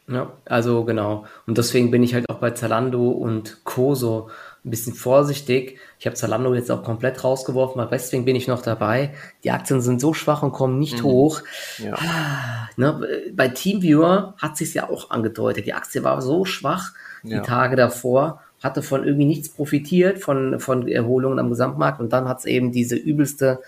[0.09, 1.25] Ja, also genau.
[1.45, 3.93] Und deswegen bin ich halt auch bei Zalando und Co.
[3.93, 4.29] so
[4.65, 5.77] ein bisschen vorsichtig.
[5.99, 9.13] Ich habe Zalando jetzt auch komplett rausgeworfen, aber deswegen bin ich noch dabei.
[9.43, 11.03] Die Aktien sind so schwach und kommen nicht mhm.
[11.03, 11.41] hoch.
[11.77, 11.93] Ja.
[11.93, 15.67] Ah, ne, bei Teamviewer hat sich ja auch angedeutet.
[15.67, 16.91] Die Aktie war so schwach
[17.23, 17.41] die ja.
[17.41, 22.39] Tage davor, hatte von irgendwie nichts profitiert, von, von Erholungen am Gesamtmarkt und dann hat
[22.39, 23.59] es eben diese übelste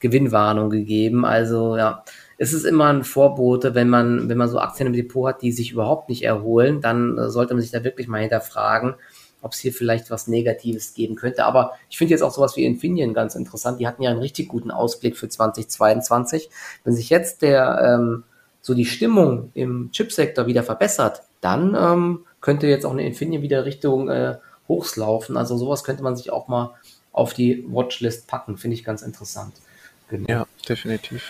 [0.00, 1.24] Gewinnwarnung gegeben.
[1.24, 2.04] Also ja,
[2.40, 5.52] es ist immer ein Vorbote, wenn man, wenn man so Aktien im Depot hat, die
[5.52, 8.94] sich überhaupt nicht erholen, dann äh, sollte man sich da wirklich mal hinterfragen,
[9.42, 11.44] ob es hier vielleicht was Negatives geben könnte.
[11.44, 13.78] Aber ich finde jetzt auch sowas wie Infineon ganz interessant.
[13.78, 16.48] Die hatten ja einen richtig guten Ausblick für 2022.
[16.82, 18.24] Wenn sich jetzt der ähm,
[18.62, 23.66] so die Stimmung im Chipsektor wieder verbessert, dann ähm, könnte jetzt auch eine Infineon wieder
[23.66, 25.36] Richtung äh, Hochs laufen.
[25.36, 26.74] Also sowas könnte man sich auch mal
[27.12, 28.56] auf die Watchlist packen.
[28.56, 29.52] Finde ich ganz interessant.
[30.08, 30.26] Genau.
[30.26, 31.22] Ja, definitiv.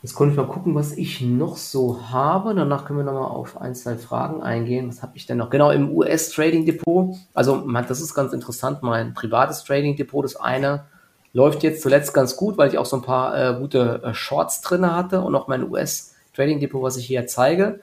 [0.00, 2.54] Jetzt konnte ich mal gucken, was ich noch so habe.
[2.54, 4.88] Danach können wir nochmal auf ein, zwei Fragen eingehen.
[4.88, 5.50] Was habe ich denn noch?
[5.50, 7.16] Genau, im US-Trading-Depot.
[7.34, 8.82] Also, das ist ganz interessant.
[8.84, 10.84] Mein privates Trading-Depot, das eine
[11.32, 14.60] läuft jetzt zuletzt ganz gut, weil ich auch so ein paar äh, gute äh, Shorts
[14.60, 15.20] drin hatte.
[15.20, 17.80] Und auch mein US-Trading-Depot, was ich hier zeige,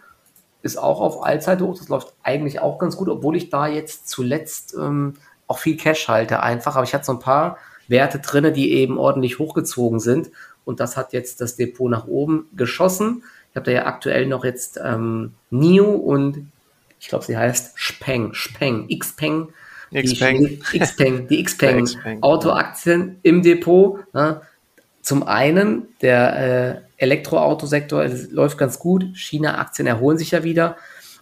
[0.62, 1.78] ist auch auf Allzeithoch.
[1.78, 5.16] Das läuft eigentlich auch ganz gut, obwohl ich da jetzt zuletzt ähm,
[5.48, 6.78] auch viel Cash halte einfach.
[6.78, 7.58] Aber ich hatte so ein paar
[7.90, 10.32] Werte drinne, die eben ordentlich hochgezogen sind.
[10.66, 13.24] Und das hat jetzt das Depot nach oben geschossen.
[13.52, 16.52] Ich habe da ja aktuell noch jetzt ähm, NIO und
[17.00, 19.50] ich glaube, sie heißt Speng, Speng, Xpeng.
[19.94, 20.60] Xpeng.
[20.74, 21.88] Die, Xpeng, die Xpeng
[22.22, 24.00] Autoaktien im Depot.
[24.14, 24.42] Ne?
[25.02, 29.06] Zum einen, der äh, Elektroautosektor läuft ganz gut.
[29.16, 30.78] China-Aktien erholen sich ja wieder.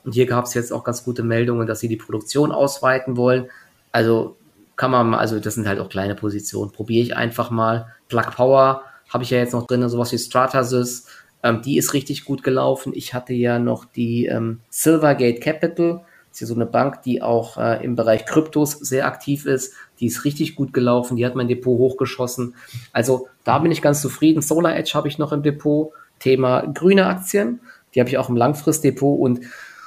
[0.05, 3.49] Und hier gab es jetzt auch ganz gute Meldungen, dass sie die Produktion ausweiten wollen.
[3.91, 4.37] Also
[4.75, 6.71] kann man mal, also das sind halt auch kleine Positionen.
[6.71, 7.87] Probiere ich einfach mal.
[8.07, 8.83] Plug Power
[9.13, 11.05] habe ich ja jetzt noch drin, sowas wie Stratasys.
[11.43, 12.93] Ähm, die ist richtig gut gelaufen.
[12.95, 16.01] Ich hatte ja noch die ähm, Silvergate Capital.
[16.29, 19.73] Das ist ja so eine Bank, die auch äh, im Bereich Kryptos sehr aktiv ist.
[19.99, 21.15] Die ist richtig gut gelaufen.
[21.15, 22.55] Die hat mein Depot hochgeschossen.
[22.91, 24.41] Also da bin ich ganz zufrieden.
[24.41, 25.91] Solar Edge habe ich noch im Depot.
[26.19, 27.59] Thema grüne Aktien.
[27.93, 29.41] Die habe ich auch im Langfristdepot und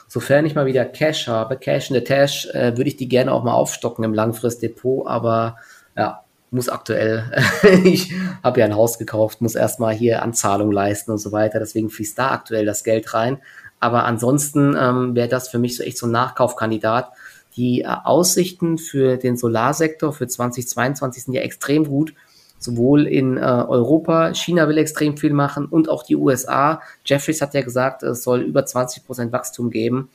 [0.06, 3.32] sofern ich mal wieder Cash habe, Cash in the Tash, äh, würde ich die gerne
[3.32, 5.56] auch mal aufstocken im Langfristdepot, aber
[5.96, 7.30] ja, muss aktuell,
[7.84, 11.90] ich habe ja ein Haus gekauft, muss erstmal hier Anzahlung leisten und so weiter, deswegen
[11.90, 13.38] fließt da aktuell das Geld rein.
[13.80, 17.12] Aber ansonsten ähm, wäre das für mich so echt so ein Nachkaufkandidat.
[17.56, 22.14] Die äh, Aussichten für den Solarsektor für 2022 sind ja extrem gut
[22.58, 26.80] sowohl in äh, Europa, China will extrem viel machen und auch die USA.
[27.04, 30.08] Jeffries hat ja gesagt, es soll über 20 Prozent Wachstum geben.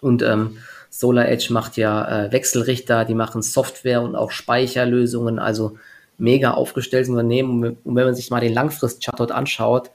[0.00, 0.58] Und ähm,
[0.90, 5.78] Solar Edge macht ja äh, Wechselrichter, die machen Software und auch Speicherlösungen, also
[6.18, 7.76] mega aufgestelltes Unternehmen.
[7.84, 9.90] Und wenn man sich mal den Langfrist-Chart dort anschaut,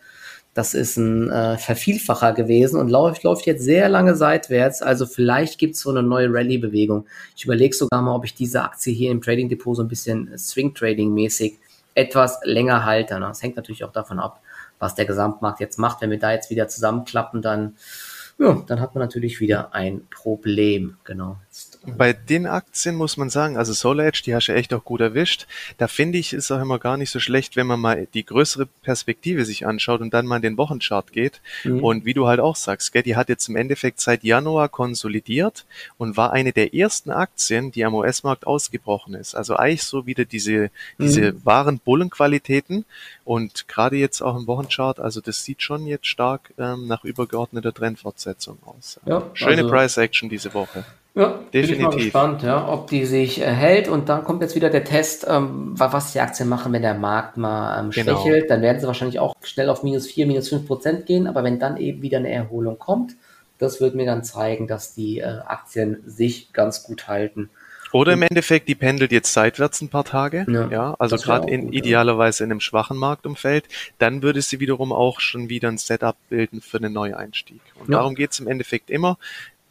[0.56, 4.82] das ist ein äh, Vervielfacher gewesen und läuft, läuft jetzt sehr lange seitwärts.
[4.82, 7.06] Also vielleicht gibt es so eine neue Rallye-Bewegung.
[7.36, 10.36] Ich überlege sogar mal, ob ich diese Aktie hier im Trading Depot so ein bisschen
[10.38, 11.58] Swing-Trading-mäßig
[11.94, 13.20] etwas länger halte.
[13.20, 14.40] Das hängt natürlich auch davon ab,
[14.80, 16.00] was der Gesamtmarkt jetzt macht.
[16.02, 17.76] Wenn wir da jetzt wieder zusammenklappen, dann,
[18.38, 20.98] ja, dann hat man natürlich wieder ein Problem.
[21.04, 21.38] Genau.
[21.98, 25.48] Bei den Aktien muss man sagen, also SolarEdge, die hast du echt auch gut erwischt.
[25.78, 28.66] Da finde ich, ist auch immer gar nicht so schlecht, wenn man mal die größere
[28.84, 31.42] Perspektive sich anschaut und dann mal in den Wochenchart geht.
[31.64, 31.84] Mhm.
[31.84, 35.66] Und wie du halt auch sagst, gell, die hat jetzt im Endeffekt seit Januar konsolidiert
[35.98, 39.36] und war eine der ersten Aktien, die am US-Markt ausgebrochen ist.
[39.36, 41.46] Also eigentlich so wieder diese, diese mhm.
[41.46, 42.86] wahren Bullenqualitäten.
[43.24, 47.74] Und gerade jetzt auch im Wochenchart, also das sieht schon jetzt stark ähm, nach übergeordneter
[47.74, 49.00] Trendfortsetzung aus.
[49.06, 50.86] Ja, Schöne also, Price Action diese Woche.
[51.16, 51.54] Ja, definitiv.
[51.54, 53.88] Bin ich mal gespannt, ja, ob die sich äh, hält.
[53.88, 57.38] Und dann kommt jetzt wieder der Test, ähm, was die Aktien machen, wenn der Markt
[57.38, 58.22] mal ähm, genau.
[58.22, 58.50] schwächelt.
[58.50, 61.28] Dann werden sie wahrscheinlich auch schnell auf minus 4, minus 5 Prozent gehen.
[61.28, 63.16] Aber wenn dann eben wieder eine Erholung kommt,
[63.60, 67.50] das wird mir dann zeigen, dass die äh, Aktien sich ganz gut halten.
[67.94, 71.68] Oder im Endeffekt, die pendelt jetzt seitwärts ein paar Tage, ja, ja also gerade in
[71.68, 76.18] gut, idealerweise in einem schwachen Marktumfeld, dann würde sie wiederum auch schon wieder ein Setup
[76.28, 77.62] bilden für einen Neueinstieg.
[77.80, 78.00] Und ja.
[78.00, 79.18] darum geht es im Endeffekt immer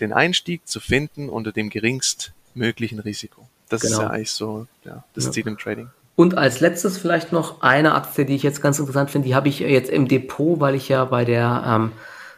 [0.01, 3.49] den Einstieg zu finden unter dem geringstmöglichen Risiko.
[3.69, 3.95] Das genau.
[3.95, 5.33] ist ja eigentlich so ja, das ja.
[5.33, 5.89] Ziel im Trading.
[6.17, 9.49] Und als letztes vielleicht noch eine Aktie, die ich jetzt ganz interessant finde, die habe
[9.49, 11.93] ich jetzt im Depot, weil ich ja bei der ähm,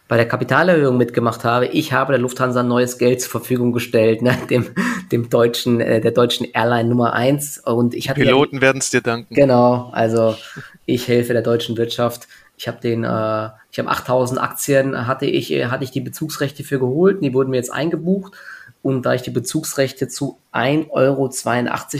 [0.08, 1.66] bei der Kapitalerhöhung mitgemacht habe.
[1.66, 4.66] Ich habe der Lufthansa neues Geld zur Verfügung gestellt, ne, dem,
[5.10, 7.58] dem deutschen, äh, der deutschen Airline Nummer eins.
[7.58, 9.34] Und ich hatte Piloten ja, werden es dir danken.
[9.34, 10.36] Genau, also
[10.84, 12.28] ich helfe der deutschen Wirtschaft.
[12.56, 16.64] Ich habe den, äh, ich habe 8000 Aktien, hatte ich, äh, hatte ich die Bezugsrechte
[16.64, 18.34] für geholt, die wurden mir jetzt eingebucht.
[18.82, 21.30] Und da ich die Bezugsrechte zu 1,82 Euro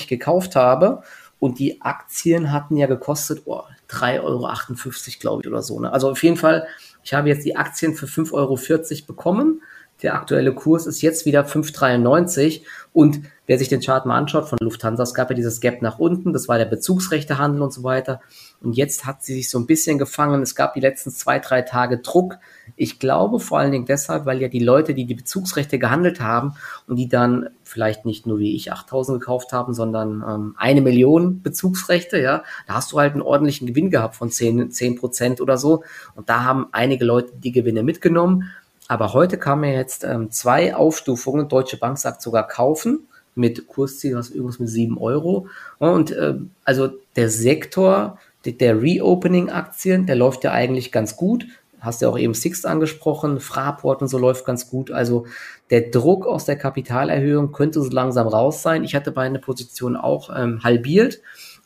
[0.08, 1.02] gekauft habe
[1.38, 5.80] und die Aktien hatten ja gekostet oh, 3,58 Euro, glaube ich, oder so.
[5.80, 5.92] Ne?
[5.92, 6.66] Also auf jeden Fall,
[7.02, 8.58] ich habe jetzt die Aktien für 5,40 Euro
[9.06, 9.60] bekommen
[10.02, 14.58] der aktuelle Kurs ist jetzt wieder 5,93 und wer sich den Chart mal anschaut von
[14.60, 18.20] Lufthansa, es gab ja dieses Gap nach unten, das war der Bezugsrechtehandel und so weiter.
[18.62, 20.42] Und jetzt hat sie sich so ein bisschen gefangen.
[20.42, 22.38] Es gab die letzten zwei, drei Tage Druck.
[22.74, 26.54] Ich glaube vor allen Dingen deshalb, weil ja die Leute, die die Bezugsrechte gehandelt haben
[26.86, 31.42] und die dann vielleicht nicht nur wie ich 8000 gekauft haben, sondern ähm, eine Million
[31.42, 35.58] Bezugsrechte, ja, da hast du halt einen ordentlichen Gewinn gehabt von 10, 10 Prozent oder
[35.58, 35.84] so.
[36.14, 38.50] Und da haben einige Leute die Gewinne mitgenommen
[38.88, 41.48] aber heute kamen ja jetzt ähm, zwei Aufstufungen.
[41.48, 45.48] Deutsche Bank sagt sogar kaufen mit Kursziel, was irgendwas mit 7 Euro.
[45.78, 46.34] Und äh,
[46.64, 48.18] also der Sektor
[48.52, 51.46] der Reopening-Aktien, der läuft ja eigentlich ganz gut.
[51.80, 54.90] Hast ja auch eben Sixt angesprochen, Fraport und so läuft ganz gut.
[54.90, 55.26] Also
[55.70, 58.82] der Druck aus der Kapitalerhöhung könnte so langsam raus sein.
[58.82, 61.20] Ich hatte meine Position auch ähm, halbiert,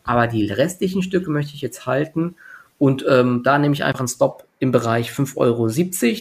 [0.05, 2.37] aber die restlichen Stücke möchte ich jetzt halten.
[2.81, 5.69] Und ähm, da nehme ich einfach einen Stop im Bereich 5,70 Euro.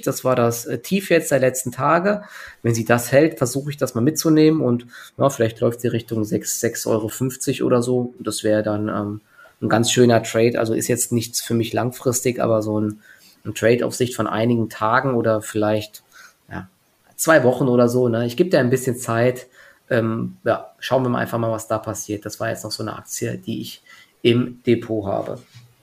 [0.04, 2.24] Das war das äh, Tief jetzt der letzten Tage.
[2.64, 4.86] Wenn sie das hält, versuche ich das mal mitzunehmen und
[5.18, 8.14] ja, vielleicht läuft sie Richtung 6,50 Euro oder so.
[8.20, 9.22] Das wäre dann ähm,
[9.62, 10.60] ein ganz schöner Trade.
[10.60, 13.02] Also ist jetzt nichts für mich langfristig, aber so ein,
[13.46, 16.04] ein Trade auf Sicht von einigen Tagen oder vielleicht
[16.50, 16.70] ja,
[17.16, 18.08] zwei Wochen oder so.
[18.08, 18.26] Ne?
[18.26, 19.48] Ich gebe dir ein bisschen Zeit.
[19.90, 22.26] ähm, ja, schauen wir mal einfach mal, was da passiert.
[22.26, 23.82] Das war jetzt noch so eine Aktie, die ich
[24.22, 25.40] im Depot habe.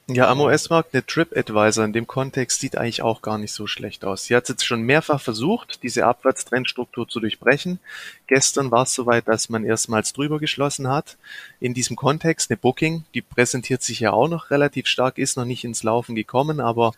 [0.08, 4.04] Ja, am US-Markt eine TripAdvisor in dem Kontext sieht eigentlich auch gar nicht so schlecht
[4.04, 4.22] aus.
[4.22, 7.80] Sie hat es jetzt schon mehrfach versucht, diese Abwärtstrendstruktur zu durchbrechen.
[8.28, 11.16] Gestern war es soweit, dass man erstmals drüber geschlossen hat.
[11.58, 15.44] In diesem Kontext eine Booking, die präsentiert sich ja auch noch relativ stark, ist noch
[15.44, 16.92] nicht ins Laufen gekommen, aber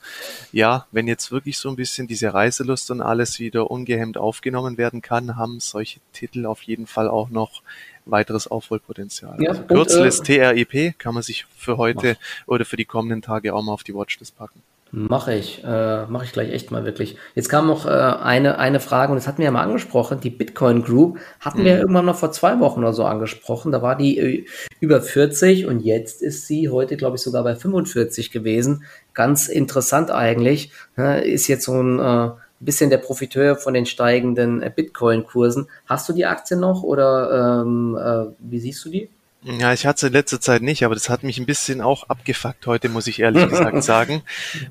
[0.53, 5.01] ja, wenn jetzt wirklich so ein bisschen diese Reiselust und alles wieder ungehemmt aufgenommen werden
[5.01, 7.63] kann, haben solche Titel auf jeden Fall auch noch
[8.11, 9.37] weiteres Aufholpotenzial.
[9.41, 12.55] Ja, also Kürzel ist TREP, kann man sich für heute mach.
[12.55, 14.63] oder für die kommenden Tage auch mal auf die Watchlist packen.
[14.91, 17.19] Mache ich, äh, mache ich gleich echt mal wirklich.
[17.35, 20.21] Jetzt kam noch äh, eine, eine Frage und das hatten wir ja mal angesprochen.
[20.21, 21.65] Die Bitcoin Group hatten mhm.
[21.65, 23.71] wir ja irgendwann noch vor zwei Wochen oder so angesprochen.
[23.71, 24.47] Da war die äh,
[24.81, 28.85] über 40 und jetzt ist sie heute, glaube ich, sogar bei 45 gewesen.
[29.13, 30.73] Ganz interessant eigentlich.
[30.97, 31.21] Ne?
[31.21, 32.31] Ist jetzt so ein äh,
[32.65, 35.69] bisschen der Profiteur von den steigenden äh, Bitcoin-Kursen.
[35.87, 39.09] Hast du die Aktie noch oder ähm, äh, wie siehst du die?
[39.45, 42.09] Ja, ich hatte sie in letzter Zeit nicht, aber das hat mich ein bisschen auch
[42.09, 44.23] abgefuckt heute, muss ich ehrlich gesagt sagen.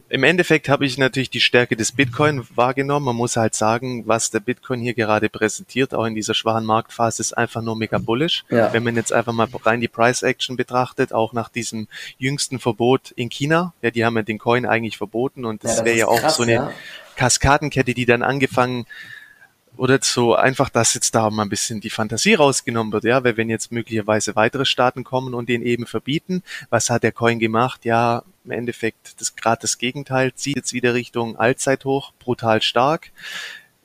[0.09, 3.05] Im Endeffekt habe ich natürlich die Stärke des Bitcoin wahrgenommen.
[3.05, 7.21] Man muss halt sagen, was der Bitcoin hier gerade präsentiert, auch in dieser schwachen Marktphase,
[7.21, 8.43] ist einfach nur mega bullish.
[8.49, 8.73] Ja.
[8.73, 13.11] Wenn man jetzt einfach mal rein die Price Action betrachtet, auch nach diesem jüngsten Verbot
[13.11, 15.97] in China, ja, die haben ja den Coin eigentlich verboten und das, ja, das wäre
[15.97, 16.71] ja auch krass, so eine ja.
[17.18, 18.86] Kaskadenkette, die dann angefangen
[19.76, 23.38] oder so einfach, dass jetzt da mal ein bisschen die Fantasie rausgenommen wird, ja, weil
[23.38, 27.86] wenn jetzt möglicherweise weitere Staaten kommen und den eben verbieten, was hat der Coin gemacht?
[27.86, 33.11] Ja, im Endeffekt das gerade das Gegenteil, zieht jetzt wieder Richtung Allzeithoch, brutal stark.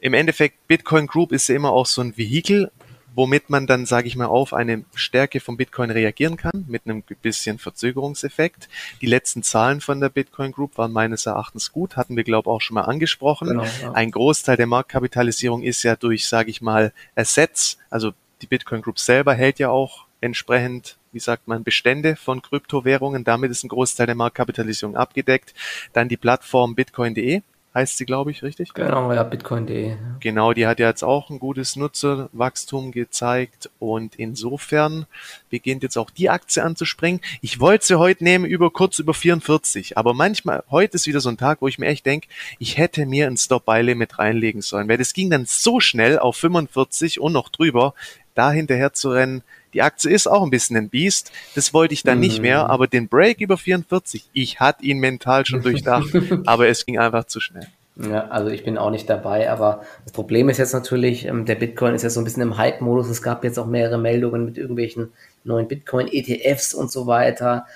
[0.01, 2.71] Im Endeffekt, Bitcoin Group ist ja immer auch so ein Vehikel,
[3.15, 7.03] womit man dann, sage ich mal, auf eine Stärke vom Bitcoin reagieren kann, mit einem
[7.23, 8.69] bisschen Verzögerungseffekt.
[9.01, 12.53] Die letzten Zahlen von der Bitcoin Group waren meines Erachtens gut, hatten wir, glaube ich,
[12.53, 13.49] auch schon mal angesprochen.
[13.49, 13.93] Genau, ja.
[13.93, 18.99] Ein Großteil der Marktkapitalisierung ist ja durch, sage ich mal, Assets, also die Bitcoin Group
[18.99, 23.25] selber hält ja auch entsprechend, wie sagt man, Bestände von Kryptowährungen.
[23.25, 25.53] Damit ist ein Großteil der Marktkapitalisierung abgedeckt.
[25.93, 27.43] Dann die Plattform bitcoin.de,
[27.75, 28.75] heißt sie, glaube ich, richtig?
[28.75, 29.97] Genau, ja, bitcoin.de.
[30.21, 35.07] Genau, die hat ja jetzt auch ein gutes Nutzerwachstum gezeigt und insofern
[35.49, 37.21] beginnt jetzt auch die Aktie anzuspringen.
[37.41, 41.31] Ich wollte sie heute nehmen über kurz über 44, aber manchmal, heute ist wieder so
[41.31, 44.99] ein Tag, wo ich mir echt denke, ich hätte mir ein Stop-Buy-Limit reinlegen sollen, weil
[44.99, 47.95] das ging dann so schnell auf 45 und noch drüber,
[48.35, 49.43] da hinterher zu rennen,
[49.75, 51.33] die Aktie ist auch ein bisschen ein Biest.
[51.55, 52.25] Das wollte ich dann mhm.
[52.25, 52.71] nicht mehr, mhm.
[52.71, 56.09] aber den Break über 44, ich hatte ihn mental schon durchdacht,
[56.47, 57.67] aber es ging einfach zu schnell.
[57.97, 61.57] Ja, also ich bin auch nicht dabei, aber das Problem ist jetzt natürlich, ähm, der
[61.57, 63.09] Bitcoin ist jetzt so ein bisschen im Hype-Modus.
[63.09, 65.13] Es gab jetzt auch mehrere Meldungen mit irgendwelchen
[65.45, 67.67] neuen Bitcoin-ETFs und so weiter.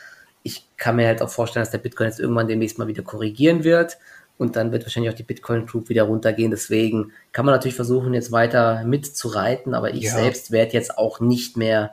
[0.43, 3.63] Ich kann mir halt auch vorstellen, dass der Bitcoin jetzt irgendwann demnächst mal wieder korrigieren
[3.63, 3.99] wird
[4.39, 6.51] und dann wird wahrscheinlich auch die Bitcoin Group wieder runtergehen.
[6.51, 10.13] Deswegen kann man natürlich versuchen, jetzt weiter mitzureiten, aber ich ja.
[10.13, 11.93] selbst werde jetzt auch nicht mehr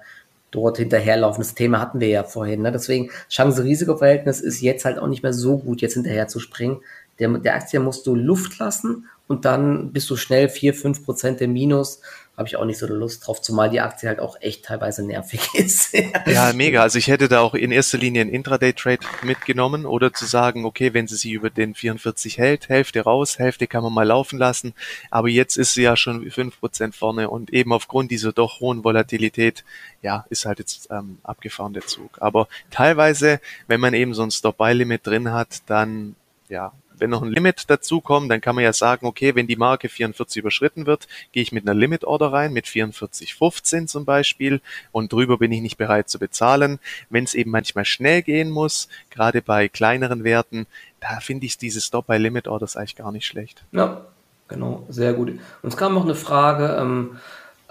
[0.51, 1.41] dort hinterherlaufen.
[1.41, 2.61] Das Thema hatten wir ja vorhin.
[2.61, 2.71] Ne?
[2.71, 6.81] Deswegen Chance-Risiko-Verhältnis ist jetzt halt auch nicht mehr so gut, jetzt hinterher zu springen.
[7.19, 11.41] Der, der Aktie musst du Luft lassen und dann bist du schnell 4, 5 Prozent
[11.41, 12.01] im Minus
[12.35, 15.41] habe ich auch nicht so Lust drauf, zumal die Aktie halt auch echt teilweise nervig
[15.53, 15.93] ist.
[16.25, 16.81] ja, mega.
[16.81, 20.93] Also ich hätte da auch in erster Linie einen Intraday-Trade mitgenommen oder zu sagen, okay,
[20.93, 24.73] wenn sie sich über den 44 hält, Hälfte raus, Hälfte kann man mal laufen lassen.
[25.11, 28.83] Aber jetzt ist sie ja schon fünf Prozent vorne und eben aufgrund dieser doch hohen
[28.83, 29.63] Volatilität,
[30.01, 32.17] ja, ist halt jetzt ähm, abgefahren der Zug.
[32.19, 36.15] Aber teilweise, wenn man eben so ein Stop-Buy-Limit drin hat, dann
[36.49, 36.73] ja,
[37.03, 40.39] wenn noch ein Limit dazukommt, dann kann man ja sagen, okay, wenn die Marke 44
[40.39, 44.61] überschritten wird, gehe ich mit einer Limit Order rein, mit 44,15 zum Beispiel
[44.93, 46.79] und drüber bin ich nicht bereit zu bezahlen.
[47.09, 50.65] Wenn es eben manchmal schnell gehen muss, gerade bei kleineren Werten,
[51.01, 53.65] da finde ich diese Stop by Limit Orders eigentlich gar nicht schlecht.
[53.73, 54.05] Ja,
[54.47, 55.37] genau, sehr gut.
[55.61, 57.17] Uns kam noch eine Frage, ähm,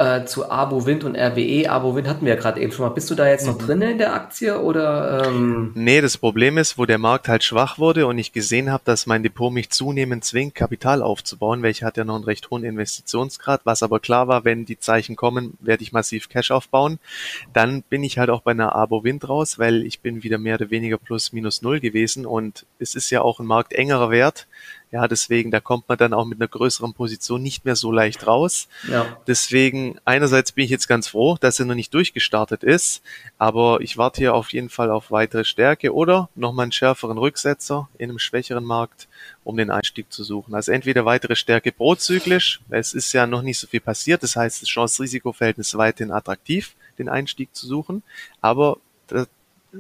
[0.03, 1.71] äh, zu Abo Wind und RWE.
[1.71, 2.93] Abo Wind hatten wir ja gerade eben schon mal.
[2.93, 3.67] Bist du da jetzt noch mhm.
[3.67, 5.27] drin in der Aktie oder?
[5.27, 5.71] Ähm?
[5.75, 9.07] Nee, das Problem ist, wo der Markt halt schwach wurde und ich gesehen habe, dass
[9.07, 12.65] mein Depot mich zunehmend zwingt, Kapital aufzubauen, weil ich hatte ja noch einen recht hohen
[12.65, 16.99] Investitionsgrad, was aber klar war, wenn die Zeichen kommen, werde ich massiv Cash aufbauen.
[17.53, 20.57] Dann bin ich halt auch bei einer Abo Wind raus, weil ich bin wieder mehr
[20.57, 24.47] oder weniger plus minus null gewesen und es ist ja auch ein Markt engerer Wert.
[24.93, 28.27] Ja, deswegen, da kommt man dann auch mit einer größeren Position nicht mehr so leicht
[28.27, 28.69] raus.
[28.87, 29.17] Ja.
[29.27, 33.03] Deswegen, einerseits bin ich jetzt ganz froh, dass er noch nicht durchgestartet ist,
[33.39, 37.89] aber ich warte hier auf jeden Fall auf weitere Stärke oder nochmal einen schärferen Rücksetzer
[37.97, 39.09] in einem schwächeren Markt,
[39.45, 40.55] um den Einstieg zu suchen.
[40.55, 44.61] Also entweder weitere Stärke prozyklisch, es ist ja noch nicht so viel passiert, das heißt,
[44.61, 48.03] das Chance-Risiko-Verhältnis weiterhin attraktiv, den Einstieg zu suchen,
[48.43, 48.77] aber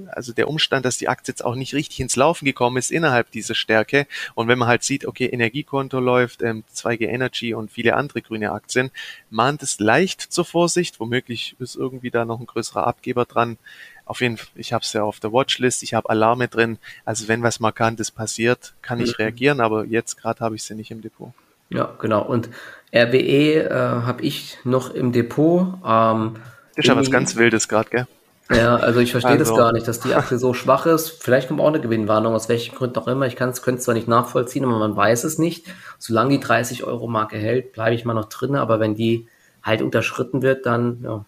[0.08, 3.30] also der Umstand, dass die Aktie jetzt auch nicht richtig ins Laufen gekommen ist innerhalb
[3.30, 4.06] dieser Stärke.
[4.34, 8.52] Und wenn man halt sieht, okay, Energiekonto läuft, ähm, 2G Energy und viele andere grüne
[8.52, 8.90] Aktien,
[9.30, 11.00] mahnt es leicht zur Vorsicht.
[11.00, 13.58] Womöglich ist irgendwie da noch ein größerer Abgeber dran.
[14.04, 16.78] Auf jeden Fall, ich habe es ja auf der Watchlist, ich habe Alarme drin.
[17.04, 19.24] Also wenn was Markantes passiert, kann ich mhm.
[19.24, 21.32] reagieren, aber jetzt gerade habe ich sie nicht im Depot.
[21.70, 22.22] Ja, genau.
[22.22, 22.50] Und
[22.94, 25.78] RWE äh, habe ich noch im Depot.
[25.86, 26.34] Ähm,
[26.74, 28.06] das ist ja was ganz Wildes gerade, gell?
[28.50, 29.44] Ja, also ich verstehe also.
[29.44, 31.22] das gar nicht, dass die Aktie so schwach ist.
[31.22, 33.26] Vielleicht kommt auch eine Gewinnwarnung, aus welchen Gründen auch immer.
[33.26, 35.66] Ich kann es, zwar nicht nachvollziehen, aber man weiß es nicht.
[35.98, 38.56] Solange die 30 Euro Marke hält, bleibe ich mal noch drin.
[38.56, 39.28] Aber wenn die
[39.62, 41.24] halt unterschritten wird, dann ja,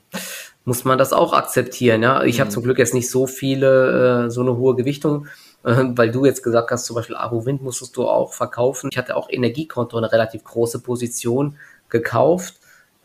[0.65, 2.03] muss man das auch akzeptieren.
[2.03, 2.41] Ja, ich mhm.
[2.41, 5.29] habe zum Glück jetzt nicht so viele, äh, so eine hohe Gewichtung,
[5.63, 8.91] äh, weil du jetzt gesagt hast, zum Beispiel Abo Wind musstest du auch verkaufen.
[8.93, 11.57] Ich hatte auch Energiekonto eine relativ große Position
[11.89, 12.57] gekauft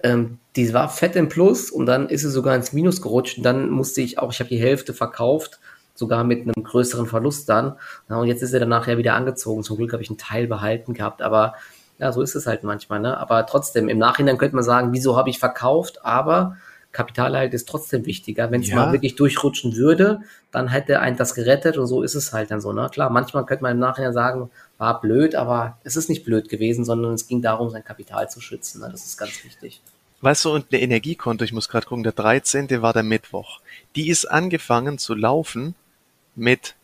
[0.03, 3.43] ähm, die war fett im Plus und dann ist sie sogar ins Minus gerutscht und
[3.43, 5.59] dann musste ich auch, ich habe die Hälfte verkauft,
[5.93, 7.75] sogar mit einem größeren Verlust dann.
[8.09, 9.63] Ja, und jetzt ist er dann nachher wieder angezogen.
[9.63, 11.55] Zum Glück habe ich einen Teil behalten gehabt, aber
[11.99, 13.01] ja, so ist es halt manchmal.
[13.01, 13.17] Ne?
[13.17, 16.03] Aber trotzdem, im Nachhinein könnte man sagen, wieso habe ich verkauft?
[16.05, 16.55] Aber
[16.93, 18.49] Kapitalerhalt ist trotzdem wichtiger.
[18.49, 18.77] Wenn es ja.
[18.77, 20.21] mal wirklich durchrutschen würde,
[20.51, 22.71] dann hätte ein das gerettet und so ist es halt dann so.
[22.71, 22.89] Ne?
[22.91, 24.49] Klar, manchmal könnte man im Nachhinein sagen,
[24.79, 28.41] war blöd, aber es ist nicht blöd gewesen, sondern es ging darum, sein Kapital zu
[28.41, 28.81] schützen.
[28.81, 28.89] Ne?
[28.89, 29.81] Das ist ganz wichtig.
[30.21, 32.81] Weißt du, und eine Energiekonto, ich muss gerade gucken, der 13.
[32.81, 33.59] war der Mittwoch.
[33.95, 35.75] Die ist angefangen zu laufen
[36.35, 36.75] mit,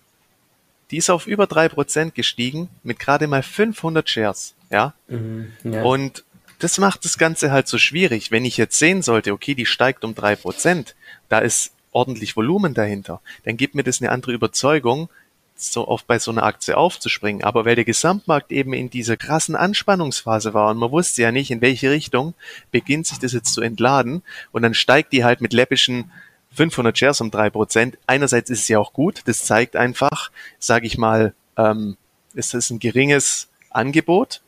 [0.91, 4.93] die ist auf über drei Prozent gestiegen mit gerade mal 500 Shares, ja?
[5.08, 5.84] Mhm, ja.
[5.84, 6.26] Und
[6.60, 8.30] das macht das Ganze halt so schwierig.
[8.30, 10.96] Wenn ich jetzt sehen sollte, okay, die steigt um drei Prozent,
[11.30, 15.10] da ist ordentlich Volumen dahinter, dann gibt mir das eine andere Überzeugung,
[15.56, 17.43] so oft bei so einer Aktie aufzuspringen.
[17.43, 21.51] Aber weil der Gesamtmarkt eben in dieser krassen Anspannungsphase war und man wusste ja nicht,
[21.51, 22.34] in welche Richtung
[22.72, 26.12] beginnt sich das jetzt zu entladen und dann steigt die halt mit läppischen
[26.53, 27.97] 500 Shares um drei Prozent.
[28.08, 31.97] Einerseits ist es ja auch gut, das zeigt einfach, sage ich mal, ähm,
[32.34, 34.41] ist das ein geringes Angebot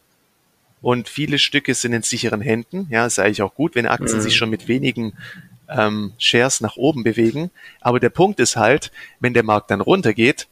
[0.81, 2.87] und viele Stücke sind in sicheren Händen.
[2.89, 4.23] Ja, ist eigentlich auch gut, wenn Aktien mhm.
[4.23, 5.13] sich schon mit wenigen
[5.69, 7.51] ähm, Shares nach oben bewegen.
[7.81, 10.47] Aber der Punkt ist halt, wenn der Markt dann runtergeht,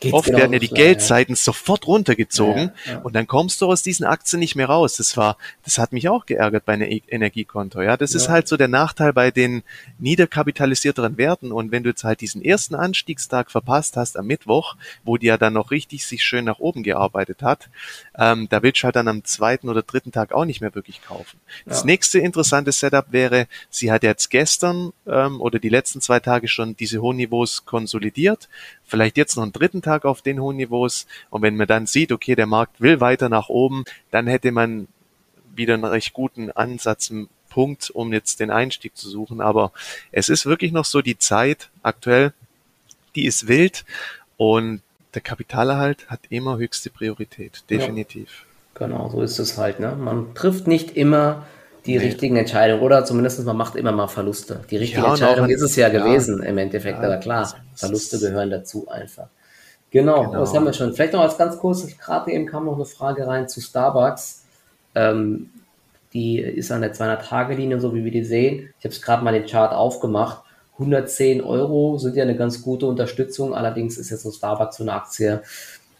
[0.00, 1.36] Geht's Oft genau werden ja die Geldseiten ja.
[1.36, 2.98] sofort runtergezogen ja.
[2.98, 4.96] und dann kommst du aus diesen Aktien nicht mehr raus.
[4.96, 7.80] Das war, das hat mich auch geärgert bei einem e Energiekonto.
[7.82, 9.62] Ja, das ist halt so der Nachteil bei den
[9.98, 11.52] niederkapitalisierteren Werten.
[11.52, 15.36] Und wenn du jetzt halt diesen ersten Anstiegstag verpasst hast am Mittwoch, wo die ja
[15.36, 17.68] dann noch richtig sich schön nach oben gearbeitet hat,
[18.18, 21.02] ähm, da willst du halt dann am zweiten oder dritten Tag auch nicht mehr wirklich
[21.02, 21.38] kaufen.
[21.66, 26.48] Das nächste interessante Setup wäre, sie hat jetzt gestern ähm, oder die letzten zwei Tage
[26.48, 28.48] schon diese hohen Niveaus konsolidiert
[28.86, 31.06] vielleicht jetzt noch einen dritten Tag auf den hohen Niveaus.
[31.30, 34.88] Und wenn man dann sieht, okay, der Markt will weiter nach oben, dann hätte man
[35.54, 37.12] wieder einen recht guten Ansatz,
[37.48, 39.40] Punkt, um jetzt den Einstieg zu suchen.
[39.40, 39.72] Aber
[40.10, 42.32] es ist wirklich noch so die Zeit aktuell,
[43.14, 43.84] die ist wild
[44.36, 44.82] und
[45.14, 48.44] der Kapitalerhalt hat immer höchste Priorität, definitiv.
[48.74, 49.78] Ja, genau, so ist es halt.
[49.78, 49.94] Ne?
[49.94, 51.46] Man trifft nicht immer
[51.86, 52.04] die nee.
[52.04, 54.60] richtigen Entscheidungen oder zumindest man macht immer mal Verluste.
[54.70, 58.18] Die richtige ja, Entscheidung ist es ja, ja gewesen im Endeffekt, ja, aber klar, Verluste
[58.18, 59.28] gehören dazu einfach.
[59.90, 60.92] Genau, genau, das haben wir schon.
[60.92, 64.44] Vielleicht noch als ganz kurz, gerade eben kam noch eine Frage rein zu Starbucks.
[64.94, 65.50] Ähm,
[66.12, 68.70] die ist an der 200-Tage-Linie, so wie wir die sehen.
[68.78, 70.42] Ich habe es gerade mal den Chart aufgemacht.
[70.74, 73.54] 110 Euro sind ja eine ganz gute Unterstützung.
[73.54, 75.42] Allerdings ist jetzt so Starbucks so eine Aktie,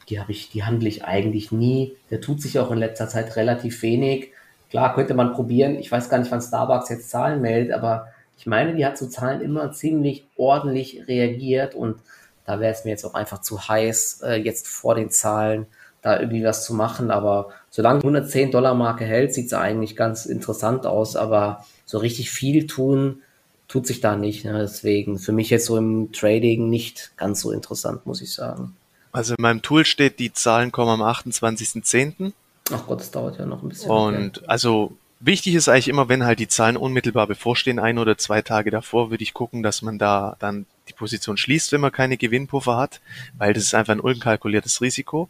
[0.08, 1.96] die habe ich, die handle ich eigentlich nie.
[2.10, 4.32] Der tut sich auch in letzter Zeit relativ wenig.
[4.74, 5.76] Klar, könnte man probieren.
[5.76, 9.08] Ich weiß gar nicht, wann Starbucks jetzt Zahlen meldet, aber ich meine, die hat zu
[9.08, 12.00] Zahlen immer ziemlich ordentlich reagiert und
[12.44, 15.66] da wäre es mir jetzt auch einfach zu heiß, äh, jetzt vor den Zahlen
[16.02, 17.12] da irgendwie was zu machen.
[17.12, 21.14] Aber solange die 110 Dollar Marke hält, sieht es eigentlich ganz interessant aus.
[21.14, 23.22] Aber so richtig viel tun
[23.68, 24.44] tut sich da nicht.
[24.44, 24.58] Ne?
[24.58, 28.74] Deswegen für mich jetzt so im Trading nicht ganz so interessant, muss ich sagen.
[29.12, 32.32] Also in meinem Tool steht, die Zahlen kommen am 28.10.
[32.72, 33.90] Ach Gott, das dauert ja noch ein bisschen.
[33.90, 34.46] Und okay.
[34.46, 38.70] also wichtig ist eigentlich immer, wenn halt die Zahlen unmittelbar bevorstehen, ein oder zwei Tage
[38.70, 42.76] davor, würde ich gucken, dass man da dann die Position schließt, wenn man keine Gewinnpuffer
[42.76, 43.00] hat,
[43.38, 45.28] weil das ist einfach ein unkalkuliertes Risiko.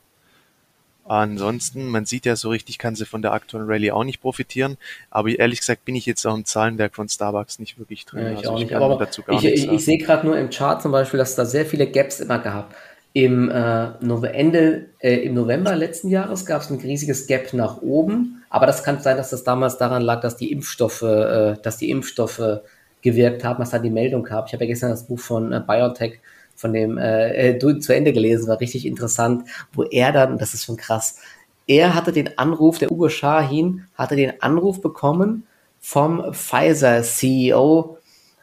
[1.07, 4.78] Ansonsten, man sieht ja so richtig, kann sie von der aktuellen Rallye auch nicht profitieren.
[5.11, 8.22] Aber ehrlich gesagt bin ich jetzt auch im Zahlenwerk von Starbucks nicht wirklich drin.
[8.22, 8.74] Ja, ich also auch ich nicht.
[8.74, 11.45] Aber dazu gar ich, ich, ich sehe gerade nur im Chart zum Beispiel, dass da
[11.45, 12.74] sehr viele Gaps immer gab.
[13.17, 13.93] Im, äh,
[14.33, 18.83] Ende, äh, Im November letzten Jahres gab es ein riesiges Gap nach oben, aber das
[18.83, 22.61] kann sein, dass das damals daran lag, dass die Impfstoffe, äh, dass die Impfstoffe
[23.03, 24.49] gewirkt haben, was da die Meldung gab.
[24.49, 26.19] Ich habe ja gestern das Buch von äh, BioNTech
[26.57, 30.65] von dem äh, äh zu Ende gelesen, war richtig interessant, wo er dann, das ist
[30.65, 31.21] schon krass,
[31.69, 35.47] er hatte den Anruf, der Uwe Shahin hatte den Anruf bekommen
[35.81, 37.99] vom Pfizer CEO.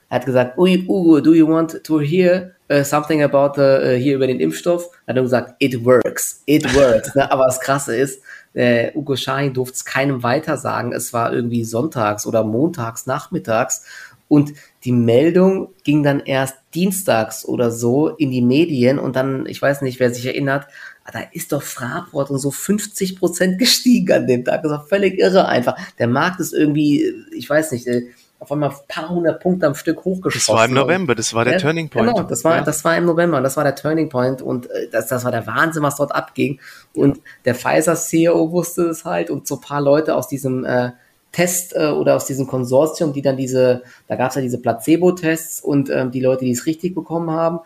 [0.09, 4.15] Er hat gesagt, Uwe, do you want to hear uh, something about the, uh, hier
[4.15, 4.89] über den Impfstoff.
[5.05, 7.13] Dann hat er gesagt, it works, it works.
[7.15, 7.32] ne?
[7.32, 8.22] Aber das Krasse ist,
[8.53, 10.93] äh, Ugo Shahin durfte es keinem weiter sagen.
[10.93, 13.84] Es war irgendwie sonntags oder montags nachmittags
[14.32, 14.53] und
[14.86, 19.82] die Meldung ging dann erst dienstags oder so in die Medien und dann, ich weiß
[19.82, 20.67] nicht, wer sich erinnert,
[21.11, 24.63] da ist doch Fraport und so 50 Prozent gestiegen an dem Tag.
[24.63, 25.76] Das war völlig irre einfach.
[25.99, 28.07] Der Markt ist irgendwie, ich weiß nicht, äh,
[28.41, 30.51] auf einmal ein paar hundert Punkte am Stück hochgeschossen.
[30.51, 32.09] Das war im November, das war der ja, Turning Point.
[32.09, 32.63] Genau, das war, ja.
[32.63, 35.31] das war im November und das war der Turning Point und äh, das, das war
[35.31, 36.59] der Wahnsinn, was dort abging.
[36.95, 40.89] Und der Pfizer CEO wusste es halt und so paar Leute aus diesem äh,
[41.31, 45.61] Test äh, oder aus diesem Konsortium, die dann diese, da gab es ja diese Placebo-Tests
[45.61, 47.59] und ähm, die Leute, die es richtig bekommen haben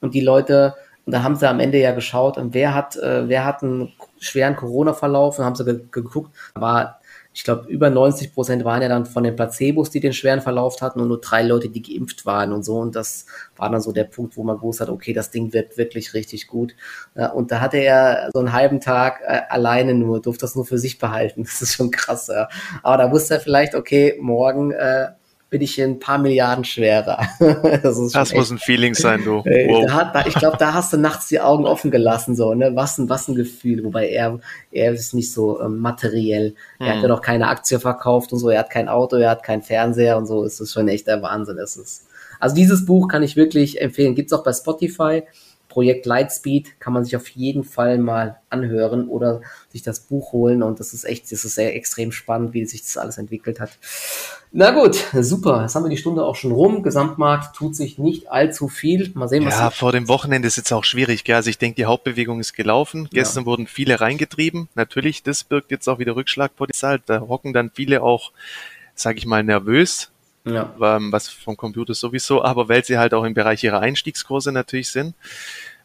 [0.00, 0.74] und die Leute,
[1.04, 4.56] und da haben sie am Ende ja geschaut, wer hat, äh, wer hat einen schweren
[4.56, 7.01] Corona-Verlauf und haben sie ge geguckt, war
[7.34, 10.80] ich glaube, über 90 Prozent waren ja dann von den Placebos, die den schweren Verlauf
[10.82, 12.76] hatten und nur drei Leute, die geimpft waren und so.
[12.76, 13.24] Und das
[13.56, 16.46] war dann so der Punkt, wo man gewusst hat, okay, das Ding wird wirklich richtig
[16.46, 16.74] gut.
[17.34, 20.78] Und da hatte er so einen halben Tag äh, alleine nur, durfte das nur für
[20.78, 21.46] sich behalten.
[21.52, 22.28] Das ist schon krass.
[22.28, 22.48] Ja.
[22.82, 25.08] Aber da wusste er vielleicht, okay, morgen äh,
[25.52, 27.28] bin ich ein paar Milliarden schwerer.
[27.82, 29.44] das, das muss ein Feeling sein, du.
[29.44, 29.86] Wow.
[29.86, 32.74] Da, ich glaube, da hast du nachts die Augen offen gelassen, so, ne?
[32.74, 33.84] Was ein, was ein Gefühl.
[33.84, 34.40] Wobei er,
[34.70, 36.54] er ist nicht so ähm, materiell.
[36.78, 36.94] Er hm.
[36.94, 38.48] hat ja noch keine Aktie verkauft und so.
[38.48, 40.42] Er hat kein Auto, er hat keinen Fernseher und so.
[40.42, 41.58] Es ist schon echt der Wahnsinn.
[41.58, 42.06] Es ist,
[42.40, 44.14] also dieses Buch kann ich wirklich empfehlen.
[44.14, 45.22] Gibt's auch bei Spotify.
[45.72, 50.62] Projekt Lightspeed kann man sich auf jeden Fall mal anhören oder sich das Buch holen
[50.62, 53.70] und das ist echt, das ist sehr extrem spannend, wie sich das alles entwickelt hat.
[54.52, 55.62] Na gut, super.
[55.62, 56.82] Jetzt haben wir die Stunde auch schon rum.
[56.82, 59.10] Gesamtmarkt tut sich nicht allzu viel.
[59.14, 59.58] Mal sehen, was.
[59.58, 61.24] Ja, vor dem Wochenende ist jetzt auch schwierig.
[61.24, 61.36] Gell?
[61.36, 63.04] Also ich denke, die Hauptbewegung ist gelaufen.
[63.04, 63.22] Ja.
[63.22, 64.68] Gestern wurden viele reingetrieben.
[64.74, 67.00] Natürlich, das birgt jetzt auch wieder Rückschlagpotenzial.
[67.06, 68.32] Da hocken dann viele auch,
[68.94, 70.11] sage ich mal, nervös.
[70.44, 70.74] Ja.
[70.80, 74.90] Ähm, was vom Computer sowieso, aber weil sie halt auch im Bereich ihrer Einstiegskurse natürlich
[74.90, 75.14] sind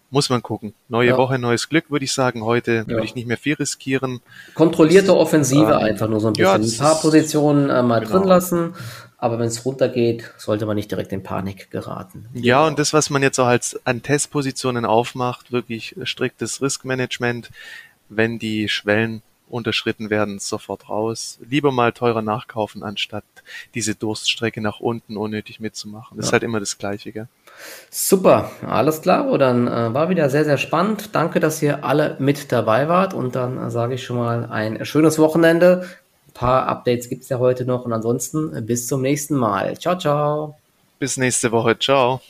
[0.09, 0.73] muss man gucken.
[0.87, 1.17] Neue ja.
[1.17, 2.43] Woche, neues Glück, würde ich sagen.
[2.43, 2.87] Heute ja.
[2.87, 4.21] würde ich nicht mehr viel riskieren.
[4.53, 6.63] Kontrollierte Offensive ähm, einfach nur so ein bisschen.
[6.63, 8.19] Ein paar Positionen äh, mal genau.
[8.19, 8.73] drin lassen.
[9.17, 12.27] Aber wenn es runtergeht, sollte man nicht direkt in Panik geraten.
[12.33, 17.49] Ja, und das, was man jetzt auch als an Testpositionen aufmacht, wirklich striktes Riskmanagement,
[18.09, 21.39] wenn die Schwellen unterschritten werden, sofort raus.
[21.47, 23.23] Lieber mal teurer nachkaufen, anstatt
[23.73, 26.17] diese Durststrecke nach unten unnötig mitzumachen.
[26.17, 26.29] Das ja.
[26.29, 27.27] ist halt immer das Gleiche, gell?
[27.89, 29.29] Super, alles klar.
[29.31, 31.15] Oh, dann äh, war wieder sehr, sehr spannend.
[31.15, 33.13] Danke, dass ihr alle mit dabei wart.
[33.13, 35.87] Und dann äh, sage ich schon mal ein schönes Wochenende.
[36.27, 37.85] Ein paar Updates gibt es ja heute noch.
[37.85, 39.77] Und ansonsten äh, bis zum nächsten Mal.
[39.79, 40.55] Ciao, ciao.
[40.99, 41.77] Bis nächste Woche.
[41.79, 42.21] Ciao.